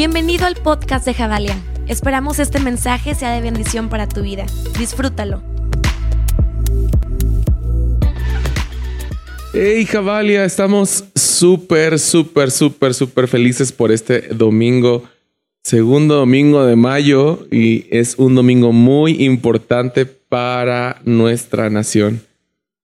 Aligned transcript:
Bienvenido 0.00 0.46
al 0.46 0.54
podcast 0.54 1.04
de 1.04 1.12
Javalia. 1.12 1.62
Esperamos 1.86 2.38
este 2.38 2.58
mensaje 2.58 3.14
sea 3.14 3.34
de 3.34 3.42
bendición 3.42 3.90
para 3.90 4.08
tu 4.08 4.22
vida. 4.22 4.46
Disfrútalo. 4.78 5.42
Hey 9.52 9.84
Javalia, 9.84 10.46
estamos 10.46 11.04
súper, 11.14 11.98
súper, 11.98 12.50
súper, 12.50 12.94
súper 12.94 13.28
felices 13.28 13.72
por 13.72 13.92
este 13.92 14.28
domingo, 14.28 15.04
segundo 15.62 16.14
domingo 16.14 16.64
de 16.64 16.76
mayo 16.76 17.46
y 17.50 17.84
es 17.90 18.14
un 18.16 18.34
domingo 18.34 18.72
muy 18.72 19.22
importante 19.22 20.06
para 20.06 21.02
nuestra 21.04 21.68
nación. 21.68 22.22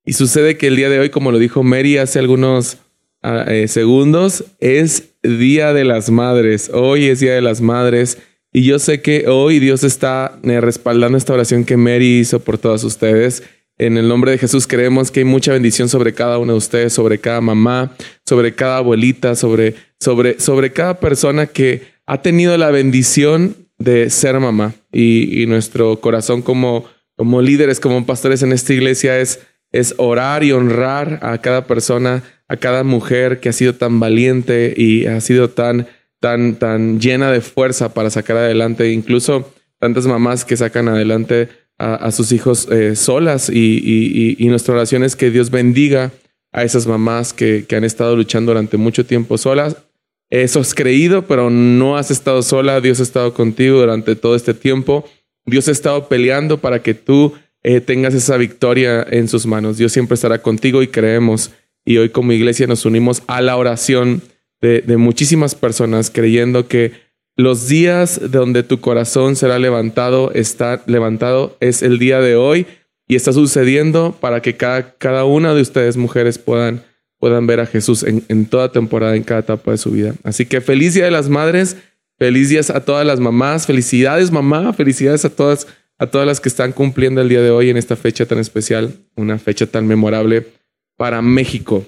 Y 0.05 0.13
sucede 0.13 0.59
que 0.59 0.67
el 0.67 0.77
día 0.77 0.91
de 0.91 0.99
hoy, 0.99 1.09
como 1.09 1.33
lo 1.33 1.39
dijo 1.39 1.63
Mary 1.63 1.97
hace 1.97 2.19
algunos 2.19 2.77
ah, 3.23 3.47
eh, 3.49 3.69
segundos, 3.69 4.45
es 4.61 5.15
Día 5.27 5.73
de 5.73 5.85
las 5.85 6.11
Madres. 6.11 6.71
Hoy 6.73 7.07
es 7.07 7.21
Día 7.21 7.35
de 7.35 7.43
las 7.43 7.61
Madres. 7.61 8.19
Y 8.53 8.63
yo 8.63 8.79
sé 8.79 9.03
que 9.03 9.29
hoy 9.29 9.59
Dios 9.59 9.85
está 9.85 10.39
eh, 10.43 10.61
respaldando 10.61 11.19
esta 11.19 11.35
oración 11.35 11.65
que 11.65 11.77
Mary 11.77 12.21
hizo 12.21 12.41
por 12.41 12.59
todas 12.59 12.85
ustedes. 12.85 13.43
En 13.79 13.99
el 13.99 14.09
nombre 14.09 14.31
de 14.31 14.39
Jesús 14.39 14.67
creemos 14.67 15.11
que 15.11 15.21
hay 15.21 15.25
mucha 15.25 15.53
bendición 15.53 15.89
sobre 15.89 16.15
cada 16.15 16.39
uno 16.39 16.53
de 16.53 16.59
ustedes, 16.59 16.93
sobre 16.93 17.19
cada 17.19 17.41
mamá, 17.41 17.95
sobre 18.25 18.55
cada 18.55 18.79
abuelita, 18.79 19.35
sobre, 19.35 19.75
sobre, 20.01 20.41
sobre 20.41 20.73
cada 20.73 20.99
persona 20.99 21.47
que 21.47 21.83
ha 22.07 22.23
tenido 22.23 22.57
la 22.57 22.71
bendición 22.71 23.57
de 23.79 24.09
ser 24.09 24.41
mamá. 24.41 24.75
Y, 24.93 25.45
nuestro 25.47 26.01
corazón 26.01 26.41
como, 26.41 26.87
como 27.17 27.43
líderes, 27.43 27.81
como 27.81 28.07
pastores 28.07 28.43
en 28.43 28.53
esta 28.53 28.73
iglesia 28.73 29.19
es 29.19 29.41
es 29.73 29.95
orar 29.99 30.45
y 30.45 30.53
honrar 30.53 31.19
a 31.23 31.39
cada 31.39 31.67
persona, 31.67 32.23
a 32.49 32.57
cada 32.57 32.85
mujer 32.85 33.41
que 33.41 33.49
ha 33.49 33.53
sido 33.53 33.75
tan 33.75 34.01
valiente 34.01 34.75
y 34.77 35.07
ha 35.07 35.21
sido 35.21 35.51
tan, 35.51 35.89
tan, 36.21 36.57
tan 36.57 37.01
llena 37.01 37.31
de 37.31 37.41
fuerza 37.41 37.95
para 37.95 38.11
sacar 38.11 38.37
adelante, 38.37 38.91
incluso 38.93 39.53
tantas 39.79 40.07
mamás 40.07 40.45
que 40.45 40.57
sacan 40.57 40.89
adelante 40.89 41.49
a, 41.79 42.11
sus 42.11 42.33
hijos 42.33 42.69
eh, 42.71 42.97
solas 42.97 43.51
y, 43.51 44.37
nuestra 44.49 44.75
oración 44.75 45.05
es 45.05 45.15
que 45.15 45.31
Dios 45.31 45.51
bendiga 45.51 46.11
a 46.53 46.65
esas 46.65 46.87
mamás 46.87 47.35
que, 47.35 47.67
que 47.69 47.77
han 47.77 47.85
estado 47.85 48.17
luchando 48.17 48.53
durante 48.53 48.79
mucho 48.79 49.05
tiempo 49.05 49.37
solas. 49.37 49.77
Eso 50.31 50.61
has 50.61 50.75
creído, 50.75 51.27
pero 51.27 51.51
no 51.51 51.97
has 51.97 52.11
estado 52.11 52.43
sola. 52.43 52.81
Dios 52.81 53.01
ha 53.01 53.03
estado 53.03 53.35
contigo 53.35 53.79
durante 53.79 54.17
todo 54.17 54.35
este 54.35 54.55
tiempo. 54.55 55.05
Dios 55.45 55.69
ha 55.69 55.73
estado 55.73 56.09
peleando 56.09 56.59
para 56.59 56.83
que 56.83 56.95
tú 56.95 57.35
eh, 57.63 57.81
tengas 57.81 58.15
esa 58.15 58.37
victoria 58.37 59.07
en 59.11 59.29
sus 59.29 59.47
manos. 59.47 59.77
Dios 59.77 59.93
siempre 59.93 60.15
estará 60.15 60.41
contigo 60.41 60.83
y 60.83 60.89
creemos. 60.89 61.53
Y 61.87 61.99
hoy 61.99 62.11
como 62.11 62.33
iglesia 62.33 62.67
nos 62.67 62.85
unimos 62.85 63.23
a 63.29 63.41
la 63.41 63.57
oración 63.57 64.21
de, 64.61 64.83
muchísimas 64.97 65.55
personas 65.55 66.11
creyendo 66.11 66.67
que 66.67 66.93
los 67.37 67.69
días 67.69 68.21
donde 68.33 68.65
tu 68.65 68.81
corazón 68.81 69.37
será 69.37 69.61
levantado, 69.61 70.33
está 70.33 70.83
levantado, 70.87 71.57
es 71.61 71.83
el 71.83 72.01
día 72.01 72.21
de 72.21 72.35
hoy 72.35 72.67
y 73.07 73.15
está 73.15 73.33
sucediendo 73.33 74.17
para 74.19 74.43
que 74.43 74.57
cada, 74.57 74.97
cada 74.97 75.25
una 75.25 75.55
de 75.55 75.61
ustedes, 75.61 75.97
mujeres, 75.97 76.39
puedan, 76.39 76.83
puedan 77.21 77.47
ver 77.47 77.61
a 77.61 77.67
Jesús 77.67 78.03
en, 78.03 78.25
en 78.29 78.47
toda 78.47 78.73
temporada, 78.73 79.15
en 79.15 79.23
cada 79.23 79.41
etapa 79.41 79.71
de 79.71 79.79
su 79.79 79.93
vida. 79.93 80.15
Así 80.25 80.45
que 80.45 80.61
feliz 80.61 80.95
Día 80.95 81.05
de 81.05 81.13
las 81.13 81.29
Madres, 81.29 81.77
feliz 82.19 82.49
días 82.49 82.71
a 82.71 82.85
todas 82.85 83.07
las 83.07 83.21
mamás, 83.21 83.67
felicidades 83.67 84.33
mamá, 84.33 84.73
felicidades 84.73 85.25
a 85.25 85.31
todas 85.31 85.69
a 85.99 86.09
todas 86.09 86.27
las 86.27 86.41
que 86.41 86.51
están 86.51 86.73
cumpliendo 86.73 87.23
el 87.23 87.29
día 87.31 87.41
de 87.41 87.51
hoy 87.51 87.71
en 87.71 87.79
esta 87.79 87.97
fecha 87.97 88.27
tan 88.27 88.39
especial, 88.39 88.93
una 89.15 89.39
fecha 89.39 89.67
tan 89.67 89.87
memorable 89.87 90.47
para 90.97 91.23
México. 91.23 91.85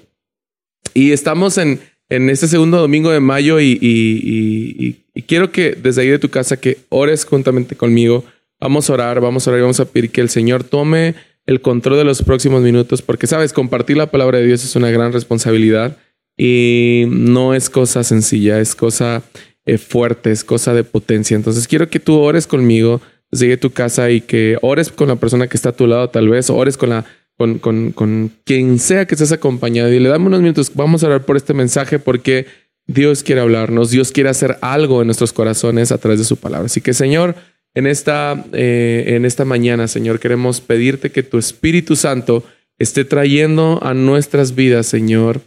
Y 0.93 1.11
estamos 1.11 1.57
en, 1.57 1.79
en 2.09 2.29
este 2.29 2.47
segundo 2.47 2.77
domingo 2.77 3.11
de 3.11 3.19
mayo 3.19 3.59
y, 3.59 3.77
y, 3.81 5.21
quiero 5.27 5.51
que 5.51 5.71
desde 5.71 6.01
ahí 6.01 6.07
de 6.07 6.19
tu 6.19 6.29
casa 6.29 6.57
que 6.57 6.79
ores 6.89 7.25
juntamente 7.25 7.75
conmigo. 7.75 8.23
Vamos 8.59 8.89
a 8.89 8.93
orar, 8.93 9.21
vamos 9.21 9.47
a 9.47 9.51
orar 9.51 9.59
y 9.59 9.61
vamos 9.61 9.79
a 9.79 9.85
pedir 9.85 10.09
que 10.09 10.21
el 10.21 10.29
Señor 10.29 10.63
tome 10.63 11.15
el 11.45 11.61
control 11.61 11.97
de 11.97 12.03
los 12.03 12.21
próximos 12.23 12.61
minutos, 12.61 13.01
porque 13.01 13.25
sabes, 13.25 13.53
compartir 13.53 13.97
la 13.97 14.11
palabra 14.11 14.37
de 14.39 14.45
Dios 14.45 14.63
es 14.63 14.75
una 14.75 14.91
gran 14.91 15.13
responsabilidad 15.13 15.97
y 16.37 17.05
no 17.09 17.53
es 17.53 17.69
cosa 17.69 18.03
sencilla, 18.03 18.59
es 18.59 18.75
cosa 18.75 19.23
eh, 19.65 19.77
fuerte, 19.77 20.31
es 20.31 20.43
cosa 20.43 20.73
de 20.73 20.83
potencia. 20.83 21.35
Entonces 21.35 21.67
quiero 21.67 21.89
que 21.89 21.99
tú 21.99 22.15
ores 22.19 22.47
conmigo 22.47 23.01
llegue 23.31 23.53
a 23.53 23.59
tu 23.59 23.71
casa 23.71 24.09
y 24.09 24.21
que 24.21 24.57
ores 24.61 24.91
con 24.91 25.07
la 25.07 25.15
persona 25.15 25.47
que 25.47 25.57
está 25.57 25.69
a 25.69 25.75
tu 25.75 25.87
lado, 25.87 26.09
tal 26.09 26.29
vez, 26.29 26.49
ores 26.49 26.77
con 26.77 26.89
la 26.89 27.05
con, 27.39 27.57
con, 27.57 27.93
con 27.93 28.33
quien 28.43 28.79
sea 28.79 29.05
que 29.05 29.15
estés 29.15 29.31
acompañado 29.31 29.89
y 29.93 29.97
le 29.97 30.09
damos 30.09 30.27
unos 30.27 30.41
minutos. 30.41 30.73
Vamos 30.75 31.01
a 31.01 31.07
orar 31.07 31.23
por 31.23 31.37
este 31.37 31.53
mensaje 31.53 31.97
porque 31.97 32.47
Dios 32.85 33.23
quiere 33.23 33.39
hablarnos, 33.39 33.91
Dios 33.91 34.11
quiere 34.11 34.29
hacer 34.29 34.57
algo 34.59 34.99
en 34.99 35.07
nuestros 35.07 35.31
corazones 35.31 35.93
a 35.93 35.99
través 35.99 36.19
de 36.19 36.25
su 36.25 36.35
palabra. 36.35 36.65
Así 36.65 36.81
que, 36.81 36.93
Señor, 36.93 37.35
en 37.75 37.87
esta, 37.87 38.43
eh, 38.51 39.05
en 39.15 39.23
esta 39.23 39.45
mañana, 39.45 39.87
Señor, 39.87 40.19
queremos 40.19 40.59
pedirte 40.59 41.13
que 41.13 41.23
tu 41.23 41.37
Espíritu 41.37 41.95
Santo 41.95 42.43
esté 42.77 43.05
trayendo 43.05 43.79
a 43.83 43.93
nuestras 43.93 44.53
vidas, 44.53 44.87
Señor, 44.87 45.39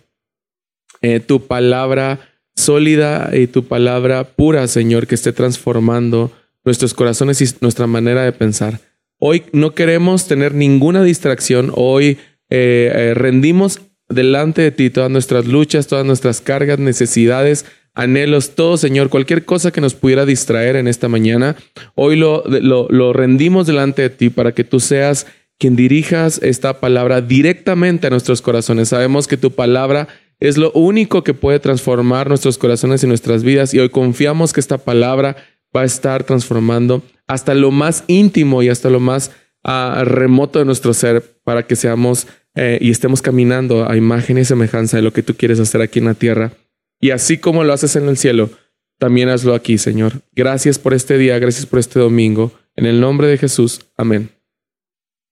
eh, 1.03 1.20
tu 1.20 1.47
palabra 1.47 2.20
sólida 2.56 3.36
y 3.36 3.48
tu 3.48 3.64
palabra 3.66 4.24
pura, 4.24 4.66
Señor, 4.66 5.06
que 5.06 5.14
esté 5.14 5.34
transformando 5.34 6.32
nuestros 6.64 6.94
corazones 6.94 7.42
y 7.42 7.54
nuestra 7.60 7.86
manera 7.86 8.22
de 8.22 8.32
pensar. 8.32 8.80
Hoy 9.25 9.44
no 9.53 9.72
queremos 9.72 10.27
tener 10.27 10.53
ninguna 10.53 11.05
distracción. 11.05 11.71
Hoy 11.77 12.19
eh, 12.50 12.91
eh, 12.93 13.15
rendimos 13.15 13.81
delante 14.09 14.62
de 14.62 14.72
ti 14.72 14.91
todas 14.91 15.12
nuestras 15.12 15.47
luchas, 15.47 15.87
todas 15.87 16.05
nuestras 16.05 16.41
cargas, 16.41 16.81
necesidades, 16.81 17.65
anhelos, 17.94 18.56
todo, 18.56 18.77
Señor, 18.77 19.10
cualquier 19.10 19.44
cosa 19.44 19.71
que 19.71 19.81
nos 19.81 19.94
pudiera 19.94 20.27
distraer 20.27 20.75
en 20.75 20.88
esta 20.88 21.06
mañana. 21.06 21.55
Hoy 21.94 22.16
lo, 22.16 22.43
lo, 22.49 22.88
lo 22.91 23.12
rendimos 23.12 23.69
delante 23.69 24.03
de 24.03 24.10
ti 24.10 24.28
para 24.28 24.50
que 24.50 24.65
tú 24.65 24.81
seas 24.81 25.28
quien 25.56 25.77
dirijas 25.77 26.41
esta 26.43 26.81
palabra 26.81 27.21
directamente 27.21 28.09
a 28.09 28.10
nuestros 28.10 28.43
corazones. 28.43 28.89
Sabemos 28.89 29.28
que 29.28 29.37
tu 29.37 29.53
palabra 29.53 30.09
es 30.41 30.59
lo 30.59 30.72
único 30.72 31.22
que 31.22 31.34
puede 31.34 31.60
transformar 31.60 32.28
nuestros 32.28 32.59
corazones 32.59 33.04
y 33.04 33.06
nuestras 33.06 33.44
vidas 33.44 33.72
y 33.72 33.78
hoy 33.78 33.91
confiamos 33.91 34.53
que 34.53 34.59
esta 34.59 34.78
palabra 34.78 35.37
va 35.75 35.83
a 35.83 35.87
estar 35.87 36.25
transformando 36.25 37.03
hasta 37.27 37.55
lo 37.55 37.71
más 37.71 38.05
íntimo 38.06 38.62
y 38.62 38.69
hasta 38.69 38.91
lo 38.91 39.00
más 39.00 39.33
ah, 39.65 40.03
remoto 40.05 40.59
de 40.59 40.65
nuestro 40.65 40.93
ser 40.94 41.22
para 41.44 41.66
que 41.66 41.77
seamos 41.77 42.27
eh, 42.55 42.78
y 42.81 42.91
estemos 42.91 43.22
caminando 43.22 43.88
a 43.88 43.97
imagen 43.97 44.38
y 44.38 44.44
semejanza 44.44 44.99
de 44.99 45.03
lo 45.03 45.12
que 45.12 45.22
tú 45.22 45.34
quieres 45.34 45.59
hacer 45.59 45.81
aquí 45.81 45.99
en 45.99 46.05
la 46.06 46.15
tierra. 46.15 46.53
Y 47.00 47.10
así 47.10 47.38
como 47.38 47.65
lo 47.65 47.72
haces 47.72 47.97
en 47.97 48.09
el 48.09 48.16
cielo, 48.16 48.50
también 48.99 49.28
hazlo 49.28 49.55
aquí, 49.55 49.78
Señor. 49.78 50.22
Gracias 50.33 50.78
por 50.78 50.94
este 50.94 51.19
día, 51.19 51.38
gracias 51.38 51.66
por 51.66 51.78
este 51.78 51.99
domingo. 51.99 52.53
En 52.77 52.87
el 52.87 53.00
nombre 53.00 53.27
de 53.27 53.39
Jesús, 53.39 53.81
amén. 53.97 54.31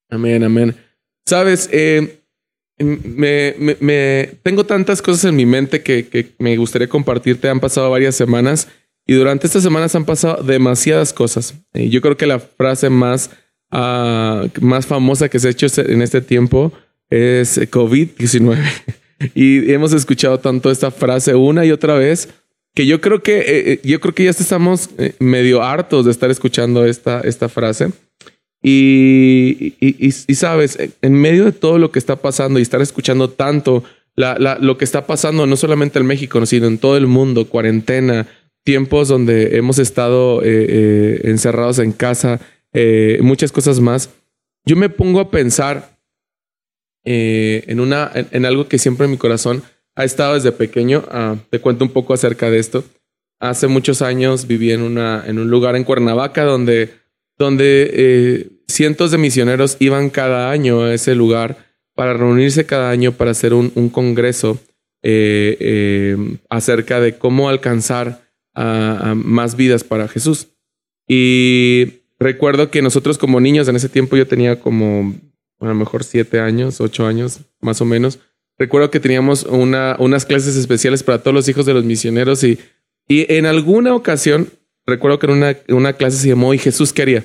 Amén, 0.08 0.42
amén. 0.42 0.74
Sabes, 1.26 1.68
eh, 1.70 2.22
me, 2.78 4.38
tengo 4.42 4.64
tantas 4.64 5.02
cosas 5.02 5.26
en 5.26 5.36
mi 5.36 5.46
mente 5.46 5.82
que 5.82 6.34
me 6.38 6.56
gustaría 6.56 6.88
compartirte. 6.88 7.48
Han 7.48 7.60
pasado 7.60 7.90
varias 7.90 8.16
semanas 8.16 8.68
y 9.10 9.14
durante 9.14 9.48
estas 9.48 9.64
semanas 9.64 9.92
han 9.96 10.04
pasado 10.04 10.40
demasiadas 10.44 11.12
cosas. 11.12 11.56
yo 11.74 12.00
creo 12.00 12.16
que 12.16 12.28
la 12.28 12.38
frase 12.38 12.90
más, 12.90 13.32
ah, 13.72 14.46
más 14.60 14.86
famosa 14.86 15.28
que 15.28 15.40
se 15.40 15.48
ha 15.48 15.50
hecho 15.50 15.66
en 15.78 16.00
este 16.00 16.20
tiempo 16.20 16.72
es 17.08 17.58
COVID-19. 17.58 18.56
y 19.34 19.72
hemos 19.72 19.92
escuchado 19.94 20.38
tanto 20.38 20.70
esta 20.70 20.92
frase 20.92 21.34
una 21.34 21.66
y 21.66 21.72
otra 21.72 21.94
vez 21.94 22.28
que 22.72 22.86
yo 22.86 23.00
creo 23.00 23.20
que, 23.20 23.38
eh, 23.40 23.72
eh, 23.72 23.80
yo 23.82 23.98
creo 23.98 24.14
que 24.14 24.22
ya 24.22 24.30
estamos 24.30 24.90
eh, 24.96 25.16
medio 25.18 25.64
hartos 25.64 26.04
de 26.04 26.12
estar 26.12 26.30
escuchando 26.30 26.86
esta, 26.86 27.20
esta 27.22 27.48
frase. 27.48 27.90
Y, 28.62 29.74
y, 29.80 30.34
sabes, 30.36 30.78
en 31.02 31.14
medio 31.14 31.46
de 31.46 31.52
todo 31.52 31.78
lo 31.78 31.90
que 31.90 31.98
está 31.98 32.14
pasando 32.14 32.60
y 32.60 32.62
estar 32.62 32.80
escuchando 32.80 33.28
tanto 33.28 33.82
la, 34.14 34.58
lo 34.60 34.78
que 34.78 34.84
está 34.84 35.04
pasando, 35.06 35.46
no 35.46 35.56
solamente 35.56 35.98
en 35.98 36.06
México, 36.06 36.46
sino 36.46 36.68
en 36.68 36.78
todo 36.78 36.96
el 36.96 37.08
mundo, 37.08 37.48
cuarentena, 37.48 38.28
tiempos 38.64 39.08
donde 39.08 39.56
hemos 39.56 39.78
estado 39.78 40.42
eh, 40.42 40.66
eh, 40.68 41.20
encerrados 41.24 41.78
en 41.78 41.92
casa, 41.92 42.40
eh, 42.72 43.18
muchas 43.22 43.52
cosas 43.52 43.80
más, 43.80 44.10
yo 44.64 44.76
me 44.76 44.88
pongo 44.88 45.20
a 45.20 45.30
pensar 45.30 45.98
en, 47.02 47.80
una, 47.80 48.10
en, 48.14 48.44
algo 48.44 48.68
que 48.68 48.78
siempre 48.78 49.06
en 49.06 49.12
mi 49.12 49.16
corazón 49.16 49.62
ha 49.96 50.04
estado 50.04 50.34
desde 50.34 50.52
pequeño. 50.52 51.02
Ah, 51.10 51.36
te 51.48 51.58
cuento 51.58 51.84
un 51.84 51.90
poco 51.90 52.12
acerca 52.12 52.50
de 52.50 52.58
esto. 52.58 52.84
Hace 53.40 53.68
muchos 53.68 54.02
años 54.02 54.46
viví 54.46 54.70
en, 54.70 54.82
una, 54.82 55.24
en 55.26 55.38
un 55.38 55.50
lugar 55.50 55.76
en 55.76 55.84
Cuernavaca 55.84 56.44
donde, 56.44 56.90
donde 57.38 58.50
cientos 58.68 59.10
de 59.10 59.18
misioneros 59.18 59.78
iban 59.80 60.10
cada 60.10 60.50
año 60.50 60.82
a 60.82 60.92
ese 60.92 61.14
lugar 61.14 61.56
para 61.94 62.12
reunirse 62.12 62.66
cada 62.66 62.90
año 62.90 63.12
para 63.12 63.30
hacer 63.30 63.54
un, 63.54 63.72
un 63.74 63.88
congreso 63.88 64.58
acerca 66.50 67.00
de 67.00 67.16
cómo 67.16 67.48
alcanzar 67.48 68.29
a, 68.60 69.14
más 69.14 69.56
vidas 69.56 69.84
para 69.84 70.08
Jesús. 70.08 70.48
Y 71.08 72.02
recuerdo 72.18 72.70
que 72.70 72.82
nosotros 72.82 73.18
como 73.18 73.40
niños, 73.40 73.68
en 73.68 73.76
ese 73.76 73.88
tiempo 73.88 74.16
yo 74.16 74.26
tenía 74.26 74.60
como 74.60 75.14
a 75.60 75.66
lo 75.66 75.74
mejor 75.74 76.04
siete 76.04 76.40
años, 76.40 76.80
ocho 76.80 77.06
años, 77.06 77.40
más 77.60 77.80
o 77.80 77.84
menos. 77.84 78.18
Recuerdo 78.58 78.90
que 78.90 79.00
teníamos 79.00 79.44
una, 79.44 79.96
unas 79.98 80.26
clases 80.26 80.56
especiales 80.56 81.02
para 81.02 81.22
todos 81.22 81.34
los 81.34 81.48
hijos 81.48 81.66
de 81.66 81.74
los 81.74 81.84
misioneros 81.84 82.44
y, 82.44 82.58
Y 83.08 83.32
en 83.32 83.46
alguna 83.46 83.94
ocasión, 83.94 84.50
recuerdo 84.86 85.18
que 85.18 85.26
en 85.26 85.32
una, 85.32 85.56
una 85.68 85.92
clase 85.94 86.18
se 86.18 86.28
llamó 86.28 86.54
¿Y 86.54 86.58
Jesús 86.58 86.92
quería? 86.92 87.24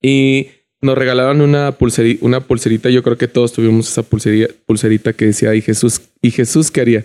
Y 0.00 0.48
nos 0.80 0.96
regalaban 0.96 1.40
una, 1.40 1.72
pulserita, 1.72 2.24
una 2.24 2.40
pulserita. 2.40 2.90
Yo 2.90 3.02
creo 3.02 3.18
que 3.18 3.28
todos 3.28 3.52
tuvimos 3.52 3.88
esa 3.88 4.02
pulserita 4.04 5.12
que 5.12 5.26
decía 5.26 5.54
¿Y 5.54 5.62
Jesús, 5.62 6.00
¿y 6.22 6.30
Jesús 6.30 6.70
quería? 6.70 7.04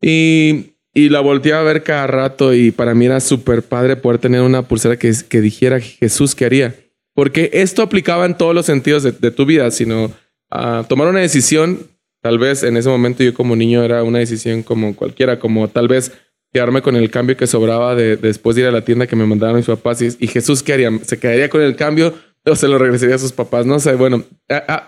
Y, 0.00 0.71
y 0.94 1.08
la 1.08 1.20
volteaba 1.20 1.60
a 1.60 1.64
ver 1.64 1.82
cada 1.82 2.06
rato 2.06 2.54
y 2.54 2.70
para 2.70 2.94
mí 2.94 3.06
era 3.06 3.20
súper 3.20 3.62
padre 3.62 3.96
poder 3.96 4.18
tener 4.18 4.42
una 4.42 4.62
pulsera 4.62 4.98
que, 4.98 5.12
que 5.28 5.40
dijera 5.40 5.80
Jesús 5.80 6.34
quería. 6.34 6.74
Porque 7.14 7.50
esto 7.52 7.82
aplicaba 7.82 8.26
en 8.26 8.36
todos 8.36 8.54
los 8.54 8.66
sentidos 8.66 9.02
de, 9.02 9.30
tu 9.30 9.44
vida, 9.44 9.70
sino 9.70 10.12
a 10.50 10.84
tomar 10.88 11.08
una 11.08 11.20
decisión, 11.20 11.86
tal 12.22 12.38
vez 12.38 12.62
en 12.62 12.76
ese 12.76 12.88
momento 12.88 13.22
yo 13.22 13.34
como 13.34 13.54
niño 13.54 13.82
era 13.82 14.02
una 14.02 14.18
decisión 14.18 14.62
como 14.62 14.96
cualquiera, 14.96 15.38
como 15.38 15.68
tal 15.68 15.88
vez 15.88 16.12
quedarme 16.52 16.82
con 16.82 16.96
el 16.96 17.10
cambio 17.10 17.36
que 17.36 17.46
sobraba 17.46 17.94
de, 17.94 18.16
después 18.16 18.56
de 18.56 18.62
ir 18.62 18.68
a 18.68 18.72
la 18.72 18.84
tienda 18.84 19.06
que 19.06 19.16
me 19.16 19.26
mandaron 19.26 19.56
mis 19.56 19.66
papás 19.66 20.02
y, 20.02 20.26
Jesús 20.26 20.62
qué 20.62 20.74
haría, 20.74 20.90
se 21.02 21.18
quedaría 21.18 21.48
con 21.48 21.62
el 21.62 21.76
cambio 21.76 22.14
o 22.44 22.56
se 22.56 22.68
lo 22.68 22.78
regresaría 22.78 23.14
a 23.14 23.18
sus 23.18 23.32
papás, 23.32 23.66
no 23.66 23.78
sé, 23.78 23.94
bueno, 23.94 24.24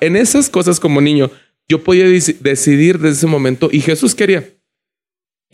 en 0.00 0.16
esas 0.16 0.50
cosas 0.50 0.80
como 0.80 1.00
niño 1.00 1.30
yo 1.68 1.82
podía 1.82 2.04
decidir 2.06 2.98
desde 2.98 3.16
ese 3.16 3.26
momento 3.26 3.68
y 3.70 3.80
Jesús 3.80 4.14
quería. 4.14 4.44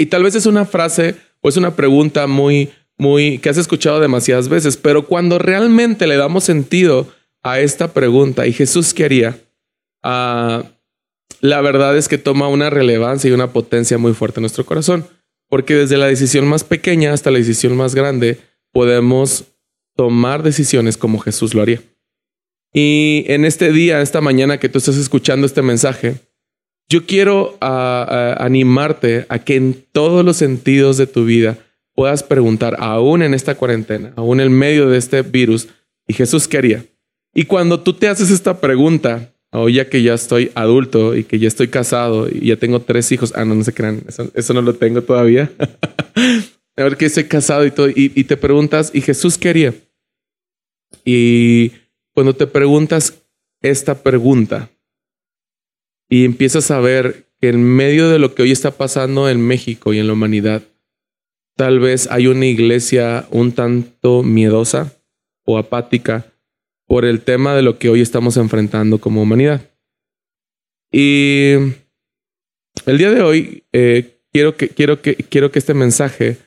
Y 0.01 0.07
tal 0.07 0.23
vez 0.23 0.35
es 0.35 0.47
una 0.47 0.65
frase 0.65 1.17
o 1.43 1.49
es 1.51 1.59
una 1.59 1.77
pregunta 1.77 2.27
muy 2.27 2.71
muy 2.97 3.39
que 3.39 3.51
has 3.51 3.59
escuchado 3.59 4.01
demasiadas 4.01 4.49
veces, 4.49 4.77
pero 4.77 5.07
cuando 5.07 5.39
realmente 5.39 6.07
le 6.07 6.17
damos 6.17 6.45
sentido 6.45 7.09
a 7.43 7.61
esta 7.61 7.93
pregunta 7.93 8.47
y 8.47 8.53
Jesús 8.53 8.95
quería, 8.95 9.39
uh, 10.03 10.63
la 11.41 11.61
verdad 11.63 11.97
es 11.97 12.09
que 12.09 12.19
toma 12.19 12.49
una 12.49 12.71
relevancia 12.71 13.29
y 13.29 13.33
una 13.33 13.53
potencia 13.53 13.99
muy 13.99 14.13
fuerte 14.15 14.41
en 14.41 14.43
nuestro 14.43 14.67
corazón, 14.67 15.07
porque 15.49 15.75
desde 15.75 15.97
la 15.97 16.07
decisión 16.07 16.47
más 16.47 16.65
pequeña 16.65 17.13
hasta 17.13 17.31
la 17.31 17.39
decisión 17.39 17.77
más 17.77 17.95
grande 17.95 18.39
podemos 18.73 19.45
tomar 19.97 20.43
decisiones 20.43 20.97
como 20.97 21.19
Jesús 21.19 21.55
lo 21.55 21.61
haría. 21.61 21.83
Y 22.73 23.25
en 23.29 23.45
este 23.45 23.71
día, 23.73 24.01
esta 24.01 24.21
mañana 24.21 24.61
que 24.61 24.69
tú 24.69 24.79
estás 24.79 24.97
escuchando 24.97 25.47
este 25.47 25.61
mensaje, 25.63 26.17
yo 26.91 27.07
quiero 27.07 27.57
ah, 27.61 28.05
ah, 28.09 28.45
animarte 28.45 29.25
a 29.29 29.39
que 29.39 29.55
en 29.55 29.87
todos 29.93 30.25
los 30.25 30.37
sentidos 30.37 30.97
de 30.97 31.07
tu 31.07 31.25
vida 31.25 31.57
puedas 31.95 32.25
preguntar, 32.25 32.77
aún 32.81 33.23
en 33.23 33.33
esta 33.33 33.55
cuarentena, 33.55 34.13
aún 34.17 34.41
en 34.41 34.53
medio 34.53 34.89
de 34.89 34.99
este 34.99 35.23
virus, 35.23 35.69
¿y 36.09 36.15
Jesús 36.15 36.49
quería? 36.49 36.85
Y 37.33 37.45
cuando 37.45 37.81
tú 37.81 37.93
te 37.93 38.09
haces 38.09 38.31
esta 38.31 38.61
pregunta, 38.61 39.33
o 39.53 39.69
ya 39.69 39.89
que 39.89 40.03
ya 40.03 40.15
estoy 40.15 40.51
adulto 40.55 41.17
y 41.17 41.25
que 41.25 41.39
ya 41.39 41.49
estoy 41.49 41.69
casado 41.69 42.29
y 42.29 42.49
ya 42.49 42.57
tengo 42.57 42.81
tres 42.81 43.13
hijos, 43.13 43.33
ah, 43.37 43.45
no, 43.45 43.55
no 43.55 43.63
se 43.63 43.73
crean, 43.73 44.03
eso, 44.35 44.53
no 44.53 44.63
lo 44.63 44.75
tengo 44.75 45.03
todavía. 45.03 45.51
a 46.77 46.83
ver 46.83 46.97
que 46.97 47.07
estoy 47.07 47.25
casado 47.25 47.65
y 47.67 47.71
todo, 47.71 47.89
y 47.89 48.25
te 48.25 48.37
preguntas, 48.37 48.91
¿y 48.93 49.01
Jesús 49.01 49.39
quería? 49.39 49.75
Y 51.05 51.71
cuando 52.15 52.35
te 52.35 52.49
preguntas 52.49 53.23
esta 53.63 54.03
pregunta 54.03 54.71
y 56.11 56.27
empiezas 56.27 56.71
a 56.71 56.81
ver 56.81 57.25
que 57.41 57.49
en 57.49 57.65
medio 57.65 58.11
de 58.11 58.19
lo 58.19 58.35
que 58.35 58.43
hoy 58.43 58.51
está 58.51 58.73
pasando 58.73 59.31
en 59.31 59.41
México 59.41 59.95
y 59.95 59.99
en 59.99 60.07
la 60.07 60.13
humanidad, 60.13 60.63
Tal 61.61 61.79
vez 61.79 62.09
hay 62.11 62.27
una 62.27 62.47
iglesia 62.47 63.27
un 63.31 63.53
tanto 63.53 64.23
miedosa 64.23 64.97
o 65.45 65.59
apática 65.59 66.33
por 66.87 67.05
el 67.05 67.21
tema 67.21 67.55
de 67.55 67.61
lo 67.61 67.79
que 67.79 67.91
hoy 67.91 68.01
estamos 68.01 68.39
enfrentando 68.39 68.97
como 68.97 69.21
humanidad. 69.21 69.61
Y 70.91 71.53
el 72.87 72.97
día 72.97 73.11
de 73.11 73.21
hoy 73.21 73.65
eh, 73.75 74.23
quiero, 74.33 74.57
que, 74.57 74.71
quiero, 74.71 75.03
que, 75.03 75.17
quiero 75.17 75.53
que 75.53 75.59
este 75.59 75.75
mensaje 75.75 76.39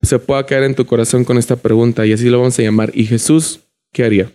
se 0.00 0.18
pueda 0.18 0.46
caer 0.46 0.62
en 0.62 0.74
tu 0.74 0.86
corazón 0.86 1.26
con 1.26 1.36
esta 1.36 1.56
pregunta 1.56 2.06
y 2.06 2.14
así 2.14 2.30
lo 2.30 2.38
vamos 2.38 2.58
a 2.58 2.62
llamar. 2.62 2.90
¿Y 2.94 3.04
Jesús 3.04 3.60
qué 3.92 4.04
haría? 4.04 4.32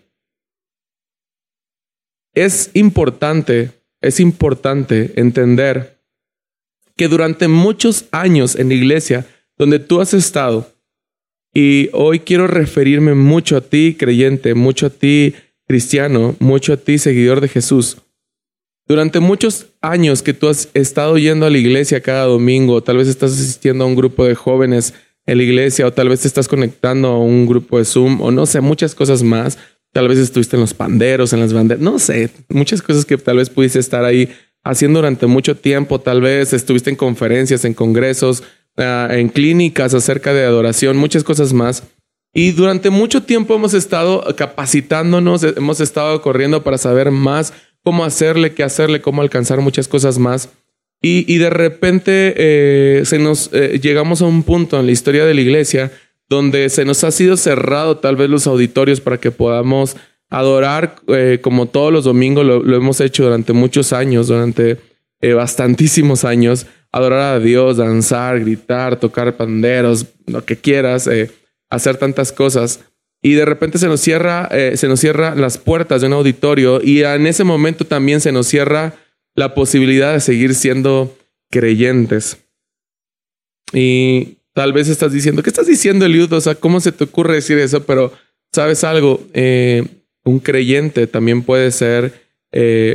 Es 2.35 2.69
importante, 2.75 3.71
es 4.01 4.19
importante 4.19 5.13
entender 5.15 5.99
que 6.95 7.07
durante 7.07 7.47
muchos 7.47 8.05
años 8.11 8.55
en 8.55 8.69
la 8.69 8.75
iglesia 8.75 9.25
donde 9.59 9.77
tú 9.77 10.01
has 10.01 10.13
estado. 10.13 10.71
Y 11.53 11.89
hoy 11.93 12.21
quiero 12.21 12.47
referirme 12.47 13.13
mucho 13.13 13.57
a 13.57 13.61
ti, 13.61 13.95
creyente, 13.97 14.53
mucho 14.55 14.87
a 14.87 14.89
ti, 14.89 15.35
cristiano, 15.67 16.35
mucho 16.39 16.73
a 16.73 16.77
ti, 16.77 16.97
seguidor 16.97 17.41
de 17.41 17.49
Jesús. 17.49 17.97
Durante 18.87 19.19
muchos 19.19 19.67
años 19.81 20.23
que 20.23 20.33
tú 20.33 20.47
has 20.47 20.69
estado 20.73 21.17
yendo 21.17 21.45
a 21.45 21.49
la 21.49 21.57
iglesia 21.57 22.01
cada 22.01 22.25
domingo, 22.25 22.81
tal 22.81 22.97
vez 22.97 23.07
estás 23.07 23.33
asistiendo 23.33 23.83
a 23.83 23.87
un 23.87 23.95
grupo 23.95 24.25
de 24.25 24.33
jóvenes 24.33 24.93
en 25.25 25.37
la 25.37 25.43
iglesia, 25.43 25.85
o 25.85 25.93
tal 25.93 26.09
vez 26.09 26.21
te 26.21 26.27
estás 26.27 26.47
conectando 26.47 27.09
a 27.09 27.19
un 27.19 27.45
grupo 27.45 27.77
de 27.77 27.85
Zoom, 27.85 28.19
o 28.21 28.31
no 28.31 28.47
sé, 28.47 28.61
muchas 28.61 28.95
cosas 28.95 29.21
más. 29.21 29.59
Tal 29.99 30.07
vez 30.07 30.17
estuviste 30.17 30.55
en 30.55 30.61
los 30.61 30.73
panderos, 30.73 31.33
en 31.33 31.41
las 31.41 31.51
banderas, 31.51 31.83
no 31.83 31.99
sé, 31.99 32.29
muchas 32.47 32.81
cosas 32.81 33.03
que 33.03 33.17
tal 33.17 33.35
vez 33.35 33.49
pudiste 33.49 33.79
estar 33.79 34.05
ahí 34.05 34.29
haciendo 34.63 34.99
durante 34.99 35.25
mucho 35.25 35.57
tiempo. 35.57 35.99
Tal 35.99 36.21
vez 36.21 36.53
estuviste 36.53 36.89
en 36.89 36.95
conferencias, 36.95 37.65
en 37.65 37.73
congresos, 37.73 38.43
Ah, 38.81 39.09
en 39.11 39.27
clínicas 39.27 39.93
acerca 39.93 40.33
de 40.33 40.45
adoración, 40.45 40.95
muchas 40.95 41.25
cosas 41.25 41.51
más. 41.51 41.83
Y 42.33 42.51
durante 42.51 42.89
mucho 42.89 43.23
tiempo 43.23 43.55
hemos 43.55 43.73
estado 43.73 44.23
capacitándonos, 44.37 45.43
hemos 45.43 45.81
estado 45.81 46.21
corriendo 46.21 46.63
para 46.63 46.77
saber 46.77 47.11
más 47.11 47.53
cómo 47.83 48.05
hacerle, 48.05 48.53
qué 48.53 48.63
hacerle, 48.63 49.01
cómo 49.01 49.21
alcanzar 49.21 49.59
muchas 49.59 49.89
cosas 49.89 50.17
más. 50.17 50.49
Y, 51.01 51.37
de 51.37 51.49
repente 51.49 52.33
eh, 52.37 53.03
se 53.05 53.19
nos 53.19 53.49
eh, 53.53 53.79
llegamos 53.81 54.21
a 54.21 54.25
un 54.25 54.43
punto 54.43 54.77
en 54.79 54.85
la 54.85 54.91
historia 54.91 55.25
de 55.25 55.33
la 55.33 55.41
iglesia 55.41 55.91
donde 56.29 56.69
se 56.69 56.85
nos 56.85 57.03
ha 57.03 57.11
sido 57.11 57.37
cerrado 57.37 57.97
tal 57.97 58.15
vez 58.15 58.29
los 58.29 58.47
auditorios 58.47 59.01
para 59.01 59.17
que 59.17 59.31
podamos 59.31 59.97
adorar 60.29 60.95
eh, 61.07 61.39
como 61.41 61.65
todos 61.65 61.91
los 61.91 62.03
domingos 62.03 62.45
lo, 62.45 62.75
hemos 62.75 63.01
hecho 63.01 63.23
durante 63.23 63.53
muchos 63.53 63.93
años, 63.93 64.27
durante 64.27 64.77
bastantísimos 65.21 66.23
años 66.23 66.65
adorar 66.91 67.35
a 67.35 67.39
Dios, 67.39 67.77
danzar, 67.77 68.39
gritar, 68.39 68.99
tocar 68.99 69.35
panderos, 69.37 70.07
lo 70.27 70.43
que 70.45 70.57
quieras, 70.57 71.07
eh, 71.07 71.31
hacer 71.69 71.97
tantas 71.97 72.31
cosas. 72.31 72.81
Y 73.21 73.33
de 73.33 73.45
repente 73.45 73.77
se 73.77 73.87
nos 73.87 73.99
cierra, 73.99 74.47
eh, 74.51 74.77
se 74.77 74.87
nos 74.87 74.99
cierra 74.99 75.35
las 75.35 75.57
puertas 75.57 76.01
de 76.01 76.07
un 76.07 76.13
auditorio 76.13 76.81
y 76.81 77.03
en 77.03 77.27
ese 77.27 77.43
momento 77.43 77.85
también 77.85 78.21
se 78.21 78.31
nos 78.31 78.47
cierra 78.47 78.95
la 79.35 79.53
posibilidad 79.53 80.13
de 80.13 80.21
seguir 80.21 80.55
siendo 80.55 81.15
creyentes. 81.51 82.37
Y 83.73 84.38
tal 84.53 84.73
vez 84.73 84.87
estás 84.89 85.11
diciendo, 85.11 85.43
¿qué 85.43 85.49
estás 85.49 85.68
diciendo, 85.68 86.06
Eliud? 86.06 86.31
O 86.33 86.41
sea, 86.41 86.56
¿cómo 86.56 86.79
se 86.79 86.91
te 86.91 87.03
ocurre 87.03 87.35
decir 87.35 87.57
eso? 87.57 87.83
Pero, 87.83 88.13
¿sabes 88.53 88.83
algo? 88.83 89.21
Eh, 89.33 89.83
un 90.23 90.39
creyente 90.39 91.07
también 91.07 91.44
puede 91.44 91.71
ser 91.71 92.27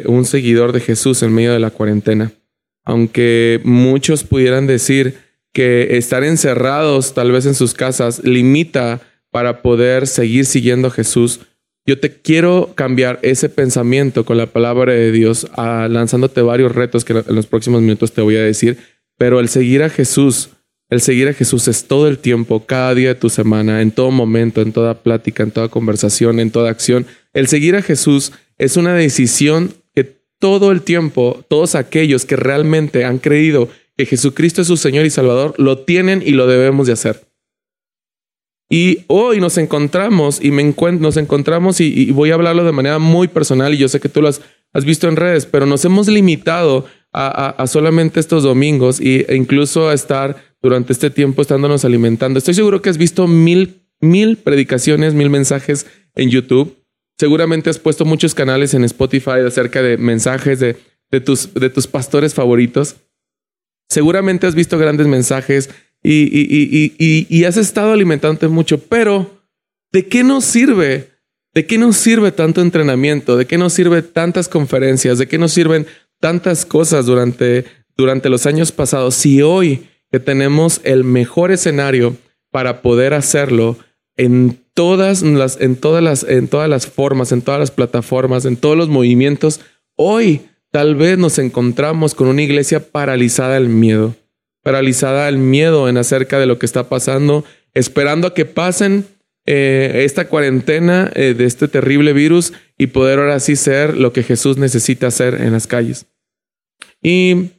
un 0.07 0.25
seguidor 0.25 0.73
de 0.73 0.81
Jesús 0.81 1.23
en 1.23 1.33
medio 1.33 1.53
de 1.53 1.61
la 1.61 1.71
cuarentena 1.71 2.33
aunque 2.85 3.61
muchos 3.65 4.25
pudieran 4.25 4.67
decir 4.67 5.19
que 5.53 5.97
estar 5.97 6.25
encerrados 6.25 7.15
tal 7.15 7.33
vez 7.33 7.47
en 7.47 7.55
sus 7.55 7.75
casas 7.75 8.23
limita 8.25 9.01
para 9.31 9.63
poder 9.63 10.07
seguir 10.07 10.47
siguiendo 10.47 10.89
a 10.89 10.91
Jesús, 10.91 11.41
yo 11.87 11.99
te 11.99 12.21
quiero 12.21 12.73
cambiar 12.75 13.19
ese 13.23 13.49
pensamiento 13.49 14.25
con 14.25 14.37
la 14.37 14.47
palabra 14.47 14.93
de 14.93 15.13
Dios, 15.13 15.49
lanzándote 15.57 16.41
varios 16.41 16.75
retos 16.75 17.05
que 17.05 17.13
en 17.13 17.35
los 17.35 17.47
próximos 17.47 17.83
minutos 17.83 18.13
te 18.13 18.23
voy 18.23 18.37
a 18.37 18.43
decir, 18.43 18.79
pero 19.19 19.41
el 19.41 19.49
seguir 19.49 19.83
a 19.83 19.91
Jesús, 19.91 20.51
el 20.95 21.01
seguir 21.01 21.29
a 21.29 21.35
Jesús 21.35 21.69
es 21.69 21.85
todo 21.85 22.09
el 22.09 22.19
tiempo, 22.19 22.65
cada 22.67 22.95
día 22.95 23.09
de 23.09 23.15
tu 23.15 23.29
semana, 23.29 23.83
en 23.83 23.91
todo 23.91 24.11
momento, 24.11 24.63
en 24.63 24.73
toda 24.73 25.03
plática, 25.03 25.43
en 25.43 25.51
toda 25.51 25.69
conversación, 25.69 26.41
en 26.41 26.51
toda 26.51 26.71
acción. 26.71 27.07
El 27.33 27.49
seguir 27.49 27.77
a 27.77 27.83
Jesús 27.83 28.33
es 28.59 28.77
una 28.77 28.95
decisión 28.95 29.75
todo 30.45 30.73
el 30.73 30.83
tiempo, 30.83 31.43
todos 31.49 31.75
aquellos 31.75 32.27
que 32.27 32.37
realmente 32.37 33.07
han 33.07 33.19
creído 33.19 33.71
que 33.97 34.05
Jesucristo 34.05 34.61
es 34.61 34.69
su 34.69 34.77
Señor 34.77 35.07
y 35.07 35.11
Salvador, 35.11 35.55
lo 35.57 35.79
tienen 35.79 36.23
y 36.23 36.33
lo 36.33 36.47
debemos 36.47 36.87
de 36.87 36.93
hacer. 36.93 37.27
Y 38.69 39.05
hoy 39.07 39.41
nos 39.41 39.57
encontramos 39.57 40.45
y 40.45 40.51
me 40.51 40.75
nos 41.01 41.17
encontramos 41.17 41.81
y, 41.81 42.11
voy 42.11 42.31
a 42.31 42.35
hablarlo 42.35 42.63
de 42.63 42.73
manera 42.73 42.99
muy 42.99 43.29
personal 43.29 43.73
y 43.73 43.79
yo 43.79 43.89
sé 43.89 44.01
que 44.01 44.11
tú 44.11 44.21
lo 44.21 44.29
has, 44.29 44.43
visto 44.85 45.09
en 45.09 45.17
redes, 45.17 45.47
pero 45.47 45.65
nos 45.65 45.83
hemos 45.87 46.09
limitado 46.09 46.85
a, 47.11 47.65
solamente 47.67 48.21
estos 48.21 48.43
domingos 48.43 49.01
e 49.01 49.25
incluso 49.35 49.89
a 49.89 49.95
estar 49.95 50.54
durante 50.65 50.93
este 50.93 51.11
tiempo 51.11 51.43
estándonos 51.43 51.85
alimentando. 51.85 52.39
Estoy 52.39 52.55
seguro 52.55 52.83
que 52.83 52.91
has 52.91 52.99
visto 52.99 53.29
mil, 53.29 53.83
mil 54.01 54.37
predicaciones, 54.37 55.15
mil 55.15 55.31
mensajes 55.31 55.87
en 56.17 56.31
YouTube 56.31 56.85
Seguramente 57.19 57.71
has 57.71 57.79
puesto 57.79 58.05
muchos 58.05 58.35
canales 58.35 58.75
en 58.75 58.85
Spotify 58.85 59.41
acerca 59.47 59.83
de 59.83 59.97
mensajes 59.97 60.59
de, 60.59 60.77
de, 61.11 61.21
tus, 61.21 61.55
de 61.55 61.71
tus 61.71 61.87
pastores 61.87 62.35
favoritos. 62.35 62.97
Seguramente 63.89 64.47
has 64.47 64.55
visto 64.55 64.79
grandes 64.79 65.07
mensajes 65.07 65.71
y, 66.03 66.25
y, 66.25 66.93
y, 66.99 67.27
y, 67.29 67.45
has 67.45 67.57
estado 67.57 67.93
alimentándote 67.93 68.49
mucho, 68.49 68.79
pero 68.79 69.43
¿de 69.93 70.07
qué 70.07 70.25
nos 70.25 70.45
sirve? 70.45 71.13
¿De 71.55 71.67
qué 71.67 71.79
nos 71.79 71.97
sirve 71.97 72.33
tanto 72.33 72.61
entrenamiento? 72.61 73.37
¿De 73.37 73.47
qué 73.47 73.59
nos 73.59 73.73
sirve 73.73 74.03
tantas 74.03 74.49
conferencias? 74.49 75.19
¿De 75.19 75.29
qué 75.29 75.39
nos 75.39 75.53
sirven 75.53 75.87
tantas 76.21 76.67
cosas 76.67 77.07
durante, 77.07 77.65
durante 77.97 78.29
los 78.29 78.45
años 78.45 78.73
pasados 78.73 79.15
si 79.15 79.41
hoy 79.41 79.87
que 80.15 80.21
tenemos 80.21 80.81
el 80.85 81.03
mejor 81.03 81.51
escenario 81.51 82.17
para 82.53 82.83
poder 82.83 83.15
hacerlo 83.15 83.77
en 84.17 84.61
todas 84.73 85.23
las, 85.23 85.61
en 85.61 85.75
todas 85.75 86.05
las, 86.05 86.23
en 86.23 86.47
todas 86.47 86.69
las 86.69 86.87
formas, 86.87 87.33
en 87.33 87.43
todas 87.43 87.59
las 87.59 87.73
plataformas, 87.73 88.45
en 88.45 88.57
todos 88.57 88.77
los 88.77 88.89
movimientos. 88.89 89.59
Hoy 89.97 90.43
tal 90.71 90.95
vez 90.95 91.19
nos 91.19 91.41
encontramos 91.41 92.15
con 92.15 92.29
una 92.29 92.43
iglesia 92.43 92.93
paralizada 92.93 93.55
del 93.55 93.69
miedo, 93.69 94.15
paralizada 94.63 95.27
del 95.27 95.39
miedo 95.39 95.89
en 95.89 95.97
acerca 95.97 96.39
de 96.39 96.47
lo 96.47 96.61
que 96.61 96.67
está 96.67 96.89
pasando, 96.89 97.45
esperando 97.73 98.29
a 98.29 98.35
que 98.35 98.45
pasen 98.45 99.07
eh, 99.47 100.03
esta 100.05 100.29
cuarentena 100.29 101.11
eh, 101.17 101.35
de 101.37 101.45
este 101.45 101.67
terrible 101.67 102.13
virus 102.13 102.53
y 102.79 102.87
poder 102.87 103.19
ahora 103.19 103.41
sí 103.41 103.57
ser 103.57 103.97
lo 103.97 104.13
que 104.13 104.23
Jesús 104.23 104.59
necesita 104.59 105.09
hacer 105.09 105.41
en 105.41 105.51
las 105.51 105.67
calles. 105.67 106.07
Y 107.03 107.51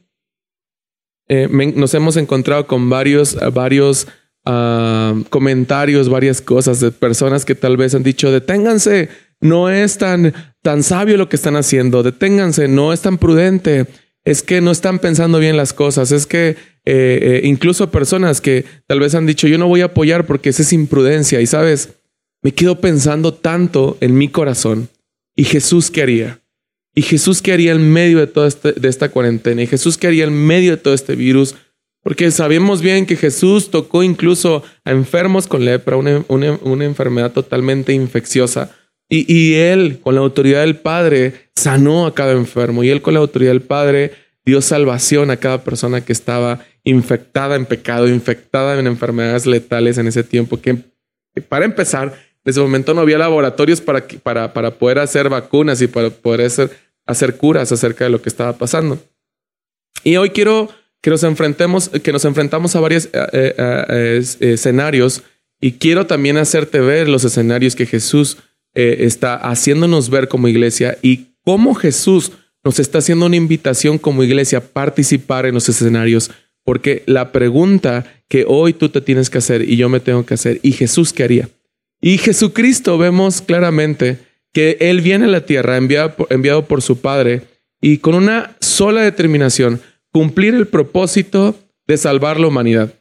eh, 1.28 1.48
nos 1.74 1.94
hemos 1.94 2.16
encontrado 2.16 2.66
con 2.66 2.88
varios, 2.88 3.36
varios 3.52 4.06
ah, 4.44 5.14
comentarios, 5.30 6.08
varias 6.08 6.40
cosas 6.40 6.80
de 6.80 6.92
personas 6.92 7.44
que 7.44 7.54
tal 7.54 7.76
vez 7.76 7.94
han 7.94 8.02
dicho, 8.02 8.30
deténganse, 8.30 9.08
no 9.40 9.68
es 9.68 9.98
tan, 9.98 10.34
tan 10.62 10.82
sabio 10.82 11.16
lo 11.16 11.28
que 11.28 11.36
están 11.36 11.56
haciendo, 11.56 12.02
deténganse, 12.02 12.68
no 12.68 12.92
es 12.92 13.00
tan 13.00 13.18
prudente, 13.18 13.86
es 14.24 14.42
que 14.42 14.60
no 14.60 14.70
están 14.70 14.98
pensando 14.98 15.38
bien 15.38 15.56
las 15.56 15.72
cosas, 15.72 16.12
es 16.12 16.26
que 16.26 16.56
eh, 16.84 17.40
incluso 17.44 17.90
personas 17.90 18.40
que 18.40 18.64
tal 18.86 19.00
vez 19.00 19.14
han 19.14 19.26
dicho, 19.26 19.48
yo 19.48 19.58
no 19.58 19.68
voy 19.68 19.80
a 19.80 19.86
apoyar 19.86 20.26
porque 20.26 20.50
esa 20.50 20.62
es 20.62 20.72
imprudencia, 20.72 21.40
y 21.40 21.46
sabes, 21.46 21.94
me 22.42 22.52
quedo 22.52 22.80
pensando 22.80 23.34
tanto 23.34 23.98
en 24.00 24.16
mi 24.16 24.28
corazón, 24.28 24.88
¿y 25.34 25.44
Jesús 25.44 25.90
qué 25.90 26.02
haría? 26.02 26.40
¿Y 26.98 27.02
Jesús 27.02 27.42
qué 27.42 27.52
haría 27.52 27.72
en 27.72 27.92
medio 27.92 28.18
de 28.18 28.26
toda 28.26 28.48
este, 28.48 28.72
de 28.72 28.88
esta 28.88 29.10
cuarentena? 29.10 29.62
¿Y 29.62 29.66
Jesús 29.66 29.98
qué 29.98 30.06
haría 30.06 30.24
en 30.24 30.32
medio 30.32 30.70
de 30.70 30.76
todo 30.78 30.94
este 30.94 31.14
virus? 31.14 31.54
Porque 32.02 32.30
sabemos 32.30 32.80
bien 32.80 33.04
que 33.04 33.16
Jesús 33.16 33.70
tocó 33.70 34.02
incluso 34.02 34.64
a 34.82 34.92
enfermos 34.92 35.46
con 35.46 35.66
lepra, 35.66 35.98
una, 35.98 36.24
una, 36.28 36.84
enfermedad 36.86 37.32
totalmente 37.32 37.92
infecciosa. 37.92 38.70
Y, 39.10 39.30
y, 39.30 39.56
Él, 39.56 40.00
con 40.02 40.14
la 40.14 40.22
autoridad 40.22 40.60
del 40.60 40.76
Padre, 40.76 41.50
sanó 41.54 42.06
a 42.06 42.14
cada 42.14 42.32
enfermo. 42.32 42.82
Y 42.82 42.88
Él, 42.88 43.02
con 43.02 43.12
la 43.12 43.20
autoridad 43.20 43.52
del 43.52 43.60
Padre, 43.60 44.12
dio 44.46 44.62
salvación 44.62 45.30
a 45.30 45.36
cada 45.36 45.64
persona 45.64 46.00
que 46.00 46.14
estaba 46.14 46.64
infectada 46.82 47.56
en 47.56 47.66
pecado, 47.66 48.08
infectada 48.08 48.78
en 48.78 48.86
enfermedades 48.86 49.44
letales 49.44 49.98
en 49.98 50.06
ese 50.06 50.24
tiempo. 50.24 50.62
Que, 50.62 50.78
para 51.46 51.66
empezar, 51.66 52.14
en 52.42 52.50
ese 52.50 52.60
momento 52.60 52.94
no 52.94 53.02
había 53.02 53.18
laboratorios 53.18 53.82
para, 53.82 54.06
para, 54.22 54.54
para 54.54 54.70
poder 54.70 55.00
hacer 55.00 55.28
vacunas 55.28 55.82
y 55.82 55.88
para 55.88 56.08
poder 56.08 56.42
hacer 56.42 56.85
hacer 57.06 57.36
curas 57.36 57.72
acerca 57.72 58.04
de 58.04 58.10
lo 58.10 58.20
que 58.20 58.28
estaba 58.28 58.58
pasando. 58.58 58.98
Y 60.04 60.16
hoy 60.16 60.30
quiero 60.30 60.68
que 61.00 61.10
nos 61.10 61.22
enfrentemos, 61.22 61.88
que 61.88 62.12
nos 62.12 62.24
enfrentamos 62.24 62.74
a 62.74 62.80
varios 62.80 63.06
eh, 63.06 63.10
eh, 63.32 63.54
eh, 63.58 64.52
escenarios 64.52 65.22
y 65.60 65.72
quiero 65.72 66.06
también 66.06 66.36
hacerte 66.36 66.80
ver 66.80 67.08
los 67.08 67.24
escenarios 67.24 67.76
que 67.76 67.86
Jesús 67.86 68.38
está 68.74 69.36
haciéndonos 69.36 70.10
ver 70.10 70.28
como 70.28 70.48
iglesia 70.48 70.98
y 71.00 71.28
cómo 71.42 71.74
Jesús 71.74 72.32
nos 72.62 72.78
está 72.78 72.98
haciendo 72.98 73.24
una 73.24 73.36
invitación 73.36 73.96
como 73.96 74.22
iglesia 74.22 74.58
a 74.58 74.60
participar 74.60 75.46
en 75.46 75.54
los 75.54 75.66
escenarios. 75.68 76.30
Porque 76.62 77.02
la 77.06 77.32
pregunta 77.32 78.04
que 78.28 78.44
hoy 78.46 78.74
tú 78.74 78.90
te 78.90 79.00
tienes 79.00 79.30
que 79.30 79.38
hacer 79.38 79.62
y 79.62 79.76
yo 79.76 79.88
me 79.88 80.00
tengo 80.00 80.26
que 80.26 80.34
hacer, 80.34 80.60
¿y 80.62 80.72
Jesús 80.72 81.14
qué 81.14 81.22
haría? 81.22 81.48
Y 82.02 82.18
Jesucristo 82.18 82.98
vemos 82.98 83.40
claramente 83.40 84.18
que 84.56 84.78
Él 84.80 85.02
viene 85.02 85.26
a 85.26 85.28
la 85.28 85.44
tierra 85.44 85.76
enviado 85.76 86.64
por, 86.64 86.80
su 86.80 87.02
Padre 87.02 87.42
y 87.78 87.98
con 87.98 88.14
una 88.14 88.56
sola 88.58 89.02
determinación, 89.02 89.82
cumplir 90.10 90.54
el 90.54 90.66
propósito 90.66 91.54
de 91.86 91.98
salvar 91.98 92.40
la 92.40 92.46
humanidad, 92.46 92.94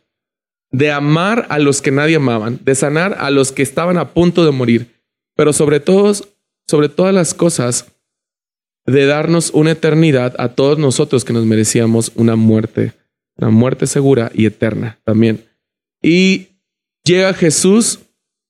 de 0.71 0.91
amar 0.91 1.45
a 1.47 1.57
los 1.59 1.81
que 1.81 1.91
nadie 1.91 2.17
amaban, 2.17 2.59
de 2.61 2.75
sanar 2.75 3.15
a 3.21 3.31
los 3.31 3.53
que 3.53 3.63
estaban 3.63 3.97
a 3.97 4.09
punto 4.09 4.43
de 4.43 4.51
morir, 4.51 5.01
pero 5.37 5.53
sobre 5.53 5.79
todo, 5.79 6.11
sobre 6.67 6.89
todas 6.89 7.15
las 7.15 7.33
cosas, 7.33 7.89
de 8.85 9.05
darnos 9.05 9.49
una 9.51 9.71
eternidad 9.71 10.35
a 10.37 10.49
todos 10.49 10.77
nosotros 10.77 11.23
que 11.23 11.31
nos 11.31 11.45
merecíamos 11.45 12.11
una 12.15 12.35
muerte, 12.35 12.91
una 13.37 13.49
muerte 13.49 13.87
segura 13.87 14.29
y 14.33 14.45
eterna 14.45 14.99
también. 15.05 15.45
Y 16.01 16.47
llega 17.05 17.33
Jesús 17.33 17.99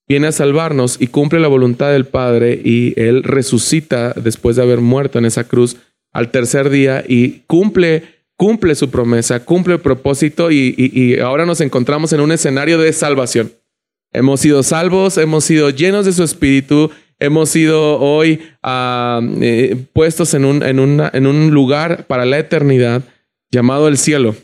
viene 0.08 0.28
a 0.28 0.32
salvarnos 0.32 0.98
y 1.00 1.08
cumple 1.08 1.40
la 1.40 1.48
voluntad 1.48 1.92
del 1.92 2.06
Padre 2.06 2.60
y 2.64 2.94
Él 3.00 3.24
resucita 3.24 4.14
después 4.14 4.56
de 4.56 4.62
haber 4.62 4.82
muerto 4.82 5.20
en 5.20 5.26
esa 5.26 5.46
cruz 5.46 5.78
al 6.12 6.32
tercer 6.32 6.70
día 6.70 7.04
y 7.08 7.42
cumple, 7.48 8.04
cumple 8.38 8.76
su 8.76 8.90
promesa, 8.90 9.44
cumple 9.44 9.74
el 9.74 9.82
propósito 9.82 10.52
y, 10.52 11.18
ahora 11.20 11.46
nos 11.46 11.62
encontramos 11.62 12.14
en 12.14 12.22
un 12.22 12.32
escenario 12.32 12.78
de 12.78 12.94
salvación. 12.94 13.52
Hemos 14.14 14.40
sido 14.40 14.64
salvos, 14.64 15.18
hemos 15.18 15.44
sido 15.44 15.70
llenos 15.72 16.06
de 16.06 16.14
su 16.14 16.24
espíritu, 16.24 16.90
hemos 17.20 17.50
sido 17.50 18.00
hoy 18.00 18.40
ah, 18.64 19.20
eh, 19.42 19.76
puestos 19.92 20.34
en 20.34 20.46
un, 20.46 20.64
en, 20.64 20.80
en 20.80 21.28
un 21.28 21.52
lugar 21.52 22.06
para 22.08 22.26
la 22.26 22.40
eternidad 22.40 23.04
llamado 23.52 23.90
el 23.90 23.98
cielo. 23.98 24.36